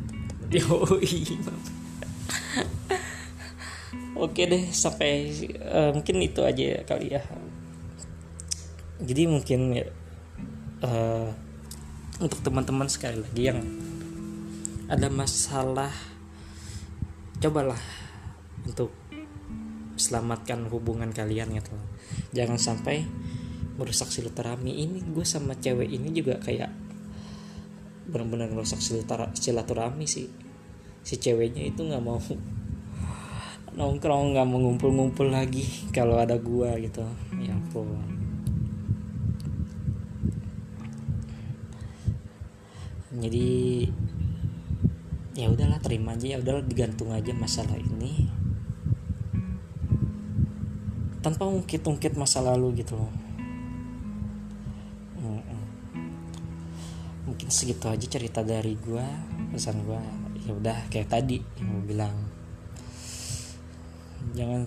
Oke 4.16 4.48
deh 4.48 4.72
sampai 4.72 5.28
uh, 5.60 5.92
mungkin 5.92 6.24
itu 6.24 6.40
aja 6.40 6.80
kali 6.88 7.12
ya. 7.12 7.20
Jadi 8.96 9.28
mungkin 9.28 9.76
uh, 10.80 11.28
untuk 12.16 12.40
teman-teman 12.40 12.88
sekali 12.88 13.20
lagi 13.20 13.42
yang 13.52 13.60
ada 14.88 15.12
masalah 15.12 15.92
cobalah 17.44 17.82
untuk 18.64 18.88
selamatkan 19.96 20.68
hubungan 20.68 21.10
kalian 21.10 21.56
gitu. 21.56 21.74
Jangan 22.36 22.60
sampai 22.60 23.08
merusak 23.76 24.08
silaturahmi 24.12 24.72
ini. 24.72 25.00
Gue 25.04 25.24
sama 25.24 25.56
cewek 25.56 25.88
ini 25.88 26.12
juga 26.12 26.40
kayak 26.40 26.68
benar-benar 28.06 28.52
merusak 28.52 28.78
silaturahmi 29.34 30.06
sih. 30.06 30.28
Si 31.02 31.14
ceweknya 31.18 31.66
itu 31.66 31.82
nggak 31.82 32.02
mau 32.04 32.20
nongkrong 33.78 34.32
nggak 34.32 34.46
mau 34.48 34.58
ngumpul-ngumpul 34.62 35.28
lagi 35.28 35.64
kalau 35.96 36.20
ada 36.20 36.36
gua 36.38 36.76
gitu. 36.78 37.02
Ya 37.40 37.56
ampun. 37.56 38.14
Jadi 43.16 43.88
ya 45.36 45.48
udahlah 45.48 45.80
terima 45.80 46.16
aja. 46.16 46.36
Ya 46.36 46.38
udahlah 46.40 46.64
digantung 46.64 47.12
aja 47.12 47.32
masalah 47.32 47.76
ini 47.80 48.45
tanpa 51.26 51.42
ungkit-ungkit 51.42 52.14
masa 52.14 52.38
lalu 52.38 52.86
gitu 52.86 52.94
loh. 52.94 53.10
Mungkin 57.26 57.50
segitu 57.50 57.90
aja 57.90 58.06
cerita 58.06 58.46
dari 58.46 58.78
gue 58.78 59.02
pesan 59.50 59.82
gue 59.82 59.98
ya 60.46 60.54
udah 60.54 60.78
kayak 60.86 61.10
tadi 61.10 61.42
yang 61.58 61.66
gue 61.74 61.84
bilang. 61.90 62.14
Jangan 64.38 64.62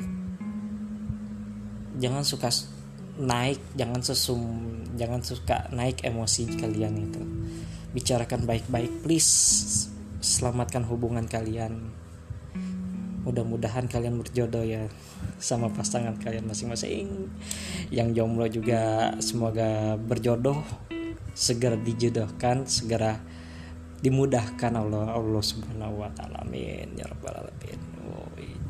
jangan 1.95 2.24
suka 2.28 2.52
naik 3.24 3.63
jangan 3.80 4.04
sesum 4.04 4.43
jangan 5.00 5.24
suka 5.24 5.72
naik 5.72 6.04
emosi 6.04 6.60
kalian 6.60 7.00
itu. 7.00 7.24
Bicarakan 7.95 8.43
baik-baik 8.43 9.08
please. 9.08 9.32
Selamatkan 10.19 10.84
hubungan 10.84 11.24
kalian. 11.24 11.95
Mudah-mudahan 13.24 13.88
kalian 13.88 14.19
berjodoh 14.19 14.67
ya 14.67 14.91
sama 15.39 15.71
pasangan 15.71 16.19
kalian 16.19 16.45
masing-masing. 16.45 17.32
Yang 17.89 18.08
jomblo 18.19 18.45
juga 18.52 19.15
semoga 19.23 19.95
berjodoh 19.95 20.62
segera 21.34 21.80
dijodohkan 21.80 22.67
segera 22.67 23.15
dimudahkan 23.99 24.75
Allah 24.75 25.15
Allah 25.15 25.43
subhanahu 25.43 26.04
wa 26.04 26.12
taala. 26.12 26.43
Amin. 26.43 26.95
Ya 26.99 27.08
rabbal 27.08 27.36
alamin. 27.43 27.80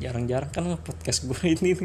Jarang-jarang 0.00 0.48
kan 0.48 0.64
podcast 0.80 1.28
gue 1.28 1.44
ini 1.60 1.76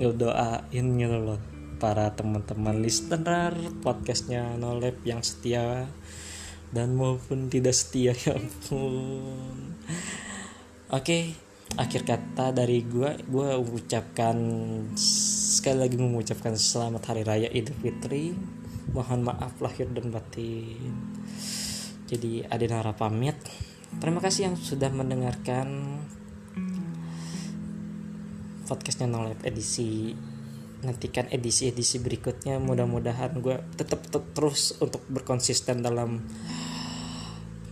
ngedoain 0.00 0.86
gitu 0.98 1.18
loh 1.22 1.38
para 1.78 2.10
teman-teman 2.16 2.82
listener 2.82 3.54
podcastnya 3.78 4.58
Nolep 4.58 5.04
yang 5.06 5.22
setia 5.22 5.86
dan 6.74 6.98
maupun 6.98 7.46
tidak 7.46 7.78
setia 7.78 8.10
ya 8.26 8.34
ampun. 8.34 9.78
Oke 10.90 11.38
akhir 11.74 12.06
kata 12.06 12.54
dari 12.54 12.86
gue 12.86 13.26
gue 13.26 13.48
ucapkan 13.58 14.36
sekali 14.94 15.78
lagi 15.82 15.96
mengucapkan 15.98 16.54
selamat 16.54 17.02
hari 17.10 17.22
raya 17.26 17.48
Idul 17.50 17.74
Fitri. 17.82 18.36
Mohon 18.94 19.34
maaf 19.34 19.58
lahir 19.58 19.90
dan 19.90 20.14
batin. 20.14 20.92
Jadi 22.06 22.46
Adenara 22.46 22.94
pamit. 22.94 23.34
Terima 23.98 24.22
kasih 24.22 24.52
yang 24.52 24.56
sudah 24.60 24.92
mendengarkan 24.92 25.98
podcastnya 28.68 29.10
Nolep 29.10 29.40
edisi 29.42 30.14
nantikan 30.84 31.26
edisi-edisi 31.32 31.98
berikutnya. 31.98 32.60
Mudah-mudahan 32.60 33.40
gue 33.40 33.56
tetap 33.74 34.04
terus 34.12 34.76
untuk 34.78 35.02
berkonsisten 35.10 35.80
dalam 35.80 36.22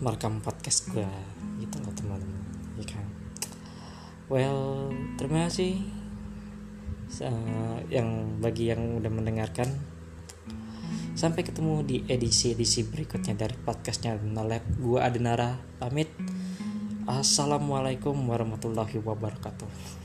merekam 0.02 0.42
podcast 0.42 0.90
gue 0.90 1.06
gitu 1.60 1.76
loh 1.78 1.92
teman-teman. 1.94 2.40
Ya 2.80 2.86
kan 2.88 3.11
well 4.32 4.88
terima 5.20 5.52
kasih 5.52 5.84
yang 7.92 8.40
bagi 8.40 8.72
yang 8.72 8.96
udah 8.96 9.12
mendengarkan 9.12 9.68
Sampai 11.12 11.44
ketemu 11.44 11.84
di 11.84 11.96
edisi-edisi 12.08 12.88
berikutnya 12.88 13.36
dari 13.36 13.54
podcastnya 13.54 14.16
Nolep. 14.18 14.64
Gua 14.80 15.06
Adenara 15.06 15.54
pamit. 15.78 16.10
Assalamualaikum 17.06 18.16
warahmatullahi 18.16 18.98
wabarakatuh. 18.98 20.01